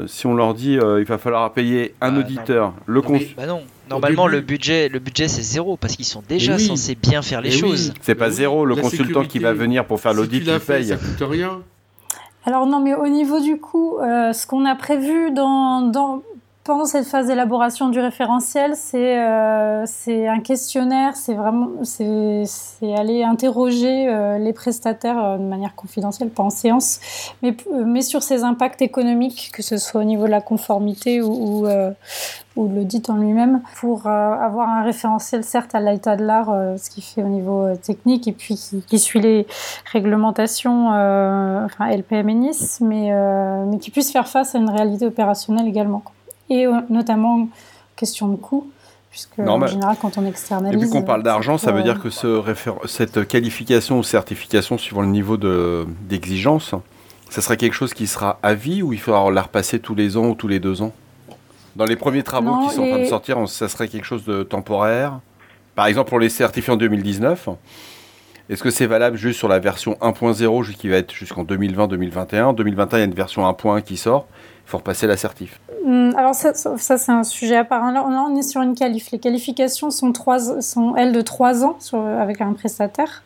Si 0.07 0.25
on 0.25 0.33
leur 0.33 0.53
dit 0.53 0.73
il 0.73 1.05
va 1.05 1.17
falloir 1.17 1.51
payer 1.53 1.93
un 2.01 2.11
bah, 2.11 2.19
auditeur, 2.19 2.73
le 2.85 3.01
non, 3.01 3.19
bah 3.35 3.45
non, 3.45 3.61
normalement 3.89 4.27
le 4.27 4.41
budget, 4.41 4.89
le 4.89 4.99
budget 4.99 5.27
c'est 5.27 5.41
zéro 5.41 5.77
parce 5.77 5.95
qu'ils 5.95 6.05
sont 6.05 6.23
déjà 6.27 6.57
censés 6.59 6.95
bien 6.95 7.21
faire 7.21 7.41
les 7.41 7.51
choses. 7.51 7.93
C'est 8.01 8.15
pas 8.15 8.29
zéro, 8.29 8.65
le 8.65 8.75
consultant 8.75 9.25
qui 9.25 9.39
va 9.39 9.53
venir 9.53 9.85
pour 9.85 9.99
faire 9.99 10.13
l'audit, 10.13 10.43
il 10.45 10.59
paye. 10.59 10.87
Ça 10.87 10.97
coûte 10.97 11.29
rien. 11.29 11.59
Alors 12.43 12.65
non, 12.65 12.79
mais 12.79 12.95
au 12.95 13.07
niveau 13.07 13.39
du 13.39 13.57
coût, 13.57 13.97
ce 13.99 14.47
qu'on 14.47 14.65
a 14.65 14.75
prévu 14.75 15.31
dans, 15.31 15.81
dans, 15.81 16.23
pendant 16.63 16.86
cette 16.86 17.06
phase 17.08 17.28
d'élaboration 17.28 17.89
du 17.89 18.00
référentiel, 18.00 18.76
c'est 18.76 19.17
euh, 19.17 19.86
un 20.08 20.39
questionnaire, 20.41 21.15
c'est 21.15 21.34
vraiment 21.34 21.71
c'est 21.84 22.45
aller 22.95 23.24
interroger 23.24 24.08
euh, 24.08 24.38
les 24.38 24.54
prestataires 24.54 25.24
euh, 25.24 25.38
de 25.38 25.43
manière 25.43 25.74
confidentielle, 25.74 26.30
pas 26.30 26.43
en 26.43 26.52
séance, 26.52 27.00
mais, 27.41 27.56
mais 27.86 28.04
sur 28.04 28.21
ces 28.21 28.43
impacts 28.43 28.82
économiques, 28.84 29.52
que 29.54 29.63
ce 29.63 29.78
soit 29.78 30.02
au 30.02 30.04
niveau 30.04 30.26
de 30.26 30.32
la 30.32 30.41
conformité 30.41 31.19
ou, 31.21 31.65
ou, 31.65 31.67
ou 32.56 32.67
de 32.67 32.76
l'audit 32.76 33.10
en 33.10 33.17
lui-même, 33.17 33.62
pour 33.78 34.06
avoir 34.06 34.69
un 34.69 34.84
référentiel 34.84 35.43
certes 35.43 35.74
à 35.74 35.80
l'état 35.80 36.15
de 36.15 36.24
l'art, 36.24 36.54
ce 36.78 36.89
qui 36.91 37.02
fait 37.02 37.24
au 37.24 37.28
niveau 37.28 37.76
technique, 37.78 38.28
et 38.28 38.34
puis 38.34 38.56
qui, 38.56 38.82
qui 38.82 39.00
suit 39.00 39.19
les 39.19 39.47
réglementations, 39.91 40.89
enfin 40.89 41.89
LPM 41.89 42.30
et 42.30 42.34
NIS, 42.36 42.78
mais, 42.82 43.12
mais 43.65 43.80
qui 43.80 43.89
puisse 43.89 44.12
faire 44.12 44.28
face 44.28 44.54
à 44.54 44.60
une 44.60 44.69
réalité 44.69 45.08
opérationnelle 45.08 45.67
également 45.67 46.04
et 46.51 46.67
euh, 46.67 46.73
notamment 46.89 47.47
question 47.95 48.27
de 48.27 48.35
coût. 48.35 48.69
Puisque 49.09 49.39
en 49.39 49.67
général, 49.67 49.97
quand 50.01 50.17
on 50.17 50.25
externalise. 50.25 50.81
Et 50.81 50.85
vu 50.85 50.89
qu'on 50.89 51.01
parle 51.01 51.23
d'argent, 51.23 51.57
ça 51.57 51.73
veut 51.73 51.83
dire 51.83 51.99
que 51.99 52.09
ce 52.09 52.41
cette 52.85 53.27
qualification 53.27 53.99
ou 53.99 54.03
certification, 54.03 54.77
suivant 54.77 55.01
le 55.01 55.09
niveau 55.09 55.35
d'exigence, 55.35 56.75
ça 57.29 57.41
serait 57.41 57.57
quelque 57.57 57.73
chose 57.73 57.93
qui 57.93 58.07
sera 58.07 58.39
à 58.41 58.53
vie 58.53 58.81
ou 58.81 58.93
il 58.93 58.99
faudra 58.99 59.29
la 59.29 59.41
repasser 59.41 59.79
tous 59.79 59.95
les 59.95 60.15
ans 60.15 60.27
ou 60.27 60.35
tous 60.35 60.47
les 60.47 60.61
deux 60.61 60.81
ans? 60.81 60.93
Dans 61.75 61.83
les 61.83 61.97
premiers 61.97 62.23
travaux 62.23 62.57
qui 62.65 62.73
sont 62.73 62.83
en 62.83 62.89
train 62.89 62.99
de 62.99 63.05
sortir, 63.05 63.49
ça 63.49 63.67
serait 63.67 63.89
quelque 63.89 64.05
chose 64.05 64.23
de 64.23 64.43
temporaire? 64.43 65.19
Par 65.75 65.87
exemple, 65.87 66.07
pour 66.07 66.19
les 66.19 66.29
certifiés 66.29 66.71
en 66.71 66.77
2019, 66.77 67.49
est-ce 68.49 68.63
que 68.63 68.69
c'est 68.69 68.85
valable 68.85 69.17
juste 69.17 69.39
sur 69.39 69.49
la 69.49 69.59
version 69.59 69.97
1.0 70.01 70.73
qui 70.73 70.87
va 70.87 70.95
être 70.95 71.13
jusqu'en 71.13 71.43
2020-2021 71.43 72.43
En 72.43 72.53
2021, 72.53 72.97
il 72.97 73.01
y 73.01 73.03
a 73.03 73.05
une 73.07 73.13
version 73.13 73.43
1.1 73.43 73.81
qui 73.81 73.97
sort 73.97 74.25
faut 74.71 74.77
repasser 74.77 75.05
l'assertif. 75.05 75.59
Hmm, 75.69 75.70
alors 75.86 76.36
ça, 76.36 76.54
ça 76.54 76.98
c'est 76.98 77.12
un 77.12 77.24
sujet 77.24 77.58
à 77.58 77.63
part. 77.63 77.91
Là, 77.91 78.06
on 78.06 78.36
est 78.36 78.44
sur 78.44 78.62
une 78.62 78.76
qualif. 78.76 79.12
Les 79.12 79.20
qualifications 79.20 79.89
sont, 79.91 80.12
trois, 80.12 80.38
elles 80.98 81.12
de 81.12 81.22
3 81.22 81.65
ans 81.65 81.76
sur, 81.80 82.00
avec 82.00 82.41
un 82.41 82.54
prestataire. 82.54 83.24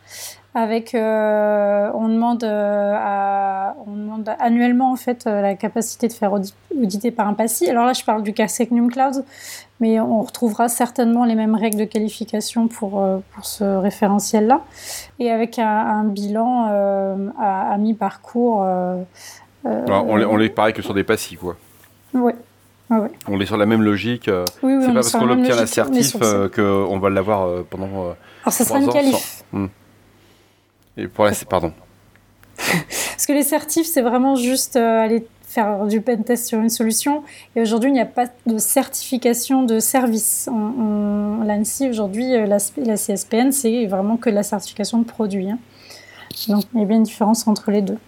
Avec, 0.54 0.94
euh, 0.94 1.90
on, 1.92 2.08
demande 2.08 2.42
euh, 2.42 2.94
à, 2.96 3.76
on 3.86 3.92
demande 3.92 4.30
annuellement 4.38 4.90
en 4.90 4.96
fait 4.96 5.26
euh, 5.26 5.42
la 5.42 5.54
capacité 5.54 6.08
de 6.08 6.14
faire 6.14 6.32
auditer 6.32 7.10
par 7.10 7.28
un 7.28 7.34
PASSI. 7.34 7.68
Alors 7.68 7.84
là, 7.84 7.92
je 7.92 8.02
parle 8.02 8.22
du 8.22 8.32
cas 8.32 8.48
Secnum 8.48 8.90
Cloud, 8.90 9.22
mais 9.80 10.00
on 10.00 10.22
retrouvera 10.22 10.70
certainement 10.70 11.26
les 11.26 11.34
mêmes 11.34 11.54
règles 11.54 11.78
de 11.80 11.84
qualification 11.84 12.68
pour, 12.68 13.06
pour 13.34 13.44
ce 13.44 13.64
référentiel-là. 13.64 14.62
Et 15.18 15.30
avec 15.30 15.58
un, 15.58 15.66
un 15.66 16.04
bilan 16.04 17.32
à, 17.38 17.72
à 17.72 17.76
mi-parcours 17.76 18.64
euh, 19.66 19.84
on, 19.88 20.20
on 20.22 20.36
les 20.36 20.50
pareil 20.50 20.74
que 20.74 20.82
sur 20.82 20.94
des 20.94 21.04
passifs, 21.04 21.38
quoi. 21.38 21.56
Oui. 22.16 22.32
On 23.26 23.40
est 23.40 23.46
sur 23.46 23.56
la 23.56 23.66
même 23.66 23.82
logique. 23.82 24.28
Euh, 24.28 24.44
oui, 24.62 24.74
c'est 24.80 24.86
pas 24.88 24.94
parce 24.94 25.12
qu'on 25.12 25.28
obtient 25.28 25.56
l'assertif 25.56 26.16
euh, 26.22 26.48
qu'on 26.48 26.98
va 26.98 27.10
l'avoir 27.10 27.64
pendant. 27.64 28.14
Alors, 28.42 28.52
ça 28.52 28.64
sera 28.64 28.78
une 28.78 28.88
qualif. 28.88 29.44
Hmm. 29.52 29.66
Et 30.96 31.08
pour 31.08 31.24
la... 31.24 31.32
Pardon. 31.48 31.72
parce 32.56 33.26
que 33.26 33.32
les 33.32 33.42
certifs, 33.42 33.86
c'est 33.86 34.02
vraiment 34.02 34.36
juste 34.36 34.76
aller 34.76 35.26
faire 35.42 35.86
du 35.86 36.00
pen 36.00 36.22
test 36.22 36.46
sur 36.46 36.60
une 36.60 36.68
solution. 36.68 37.24
Et 37.56 37.62
aujourd'hui, 37.62 37.90
il 37.90 37.94
n'y 37.94 38.00
a 38.00 38.06
pas 38.06 38.26
de 38.46 38.58
certification 38.58 39.62
de 39.64 39.80
service. 39.80 40.48
L'ANSI, 40.48 41.88
aujourd'hui, 41.88 42.30
la, 42.30 42.58
la, 42.76 42.96
CSPN, 42.96 43.50
c'est 43.50 43.86
vraiment 43.86 44.16
que 44.16 44.30
la 44.30 44.42
certification 44.42 44.98
de 44.98 45.04
produit. 45.04 45.50
Hein. 45.50 45.58
Donc, 46.48 46.64
il 46.74 46.80
y 46.80 46.82
a 46.82 46.86
bien 46.86 46.98
une 46.98 47.02
différence 47.02 47.46
entre 47.48 47.70
les 47.70 47.82
deux. 47.82 47.98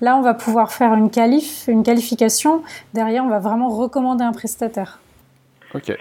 Là, 0.00 0.16
on 0.16 0.22
va 0.22 0.34
pouvoir 0.34 0.72
faire 0.72 0.94
une 0.94 1.10
qualif, 1.10 1.66
une 1.68 1.82
qualification. 1.82 2.62
Derrière, 2.94 3.24
on 3.24 3.28
va 3.28 3.38
vraiment 3.38 3.68
recommander 3.68 4.24
un 4.24 4.32
prestataire. 4.32 4.98
Ok. 5.74 5.96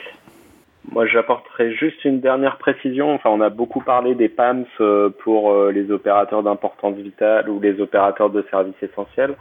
Moi, 0.91 1.06
j'apporterai 1.06 1.74
juste 1.74 2.04
une 2.06 2.20
dernière 2.20 2.58
précision. 2.58 3.13
Enfin, 3.13 3.30
on 3.30 3.41
a 3.41 3.50
beaucoup 3.50 3.82
parlé 3.82 4.15
des 4.15 4.30
PAMS 4.30 4.65
euh, 4.80 5.10
pour 5.24 5.52
euh, 5.52 5.72
les 5.72 5.91
opérateurs 5.91 6.44
d'importance 6.44 6.96
vitale 6.96 7.50
ou 7.50 7.60
les 7.60 7.80
opérateurs 7.80 8.30
de 8.30 8.46
services 8.50 8.82
essentiels. 8.82 9.36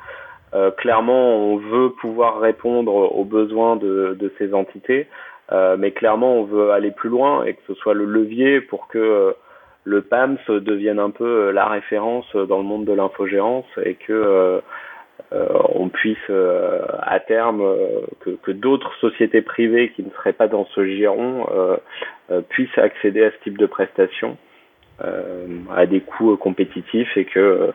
Euh, 0.52 0.70
clairement, 0.70 1.36
on 1.36 1.56
veut 1.56 1.90
pouvoir 2.00 2.40
répondre 2.40 2.92
aux 2.92 3.24
besoins 3.24 3.76
de, 3.76 4.16
de 4.18 4.32
ces 4.38 4.52
entités, 4.52 5.06
euh, 5.52 5.76
mais 5.78 5.92
clairement, 5.92 6.34
on 6.34 6.44
veut 6.44 6.72
aller 6.72 6.90
plus 6.90 7.08
loin 7.08 7.44
et 7.44 7.54
que 7.54 7.60
ce 7.68 7.74
soit 7.74 7.94
le 7.94 8.04
levier 8.04 8.60
pour 8.60 8.88
que 8.88 9.34
le 9.84 10.02
PAMS 10.02 10.38
devienne 10.48 10.98
un 10.98 11.10
peu 11.10 11.48
euh, 11.48 11.52
la 11.52 11.66
référence 11.66 12.34
dans 12.34 12.58
le 12.58 12.64
monde 12.64 12.84
de 12.84 12.92
l'infogérance 12.92 13.66
et 13.84 13.94
que 13.94 14.12
euh, 14.12 14.60
euh, 15.32 15.46
on 15.74 15.88
puisse 15.88 16.30
à 16.30 17.20
terme 17.20 17.62
que, 18.20 18.50
d'autres 18.52 18.94
sociétés 19.00 19.42
privées 19.42 19.90
qui 19.90 20.02
ne 20.02 20.10
seraient 20.10 20.32
pas 20.32 20.48
dans 20.48 20.64
ce 20.74 20.84
giron 20.86 21.46
puissent 22.48 22.78
accéder 22.78 23.24
à 23.24 23.30
ce 23.30 23.36
type 23.44 23.58
de 23.58 23.66
prestations 23.66 24.38
à 24.98 25.86
des 25.86 26.00
coûts 26.00 26.36
compétitifs 26.38 27.16
et 27.18 27.26
que 27.26 27.70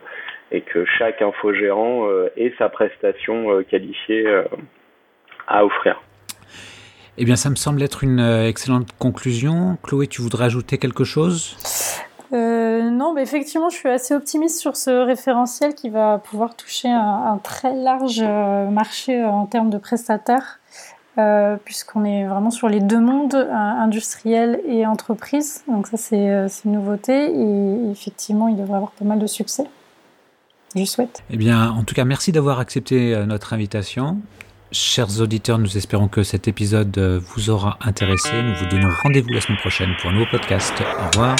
et 0.50 0.62
que 0.62 0.84
chaque 0.84 1.22
infogérant 1.22 2.08
ait 2.36 2.52
sa 2.58 2.68
prestation 2.68 3.62
qualifiée 3.62 4.26
à 5.46 5.64
offrir. 5.64 6.02
Eh 7.18 7.24
bien, 7.24 7.36
ça 7.36 7.48
me 7.48 7.56
semble 7.56 7.82
être 7.82 8.04
une 8.04 8.20
euh, 8.20 8.48
excellente 8.48 8.88
conclusion. 8.98 9.78
Chloé, 9.82 10.06
tu 10.06 10.20
voudrais 10.20 10.44
ajouter 10.44 10.76
quelque 10.76 11.04
chose? 11.04 11.56
Euh, 12.34 12.90
non, 12.90 13.14
mais 13.14 13.22
effectivement, 13.22 13.70
je 13.70 13.76
suis 13.76 13.88
assez 13.88 14.14
optimiste 14.14 14.60
sur 14.60 14.76
ce 14.76 14.90
référentiel 14.90 15.74
qui 15.74 15.88
va 15.88 16.18
pouvoir 16.18 16.56
toucher 16.56 16.88
un, 16.88 17.40
très 17.42 17.74
large 17.74 18.20
euh, 18.22 18.68
marché 18.68 19.24
en 19.24 19.46
termes 19.46 19.70
de 19.70 19.78
prestataires, 19.78 20.60
puisqu'on 21.64 22.04
est 22.04 22.26
vraiment 22.26 22.50
sur 22.50 22.68
les 22.68 22.80
deux 22.80 23.00
mondes, 23.00 23.34
industriel 23.34 24.60
et 24.66 24.86
entreprise. 24.86 25.64
Donc 25.66 25.86
ça, 25.86 25.96
c'est 25.96 26.46
une 26.66 26.72
nouveauté 26.72 27.30
et 27.32 27.90
effectivement, 27.90 28.48
il 28.48 28.56
devrait 28.56 28.76
avoir 28.76 28.90
pas 28.90 29.06
mal 29.06 29.18
de 29.18 29.26
succès. 29.26 29.64
Je 30.74 30.84
souhaite. 30.84 31.22
Eh 31.30 31.38
bien, 31.38 31.70
en 31.70 31.84
tout 31.84 31.94
cas, 31.94 32.04
merci 32.04 32.32
d'avoir 32.32 32.58
accepté 32.58 33.16
notre 33.24 33.54
invitation. 33.54 34.18
Chers 34.72 35.20
auditeurs, 35.20 35.58
nous 35.58 35.76
espérons 35.76 36.08
que 36.08 36.24
cet 36.24 36.48
épisode 36.48 36.98
euh, 36.98 37.20
vous 37.34 37.50
aura 37.50 37.78
intéressé. 37.82 38.30
Nous 38.42 38.54
vous 38.56 38.66
donnons 38.66 38.90
rendez-vous 39.04 39.28
la 39.28 39.40
semaine 39.40 39.58
prochaine 39.58 39.90
pour 40.00 40.10
un 40.10 40.14
nouveau 40.14 40.26
podcast. 40.30 40.74
Au 40.80 41.06
revoir. 41.18 41.36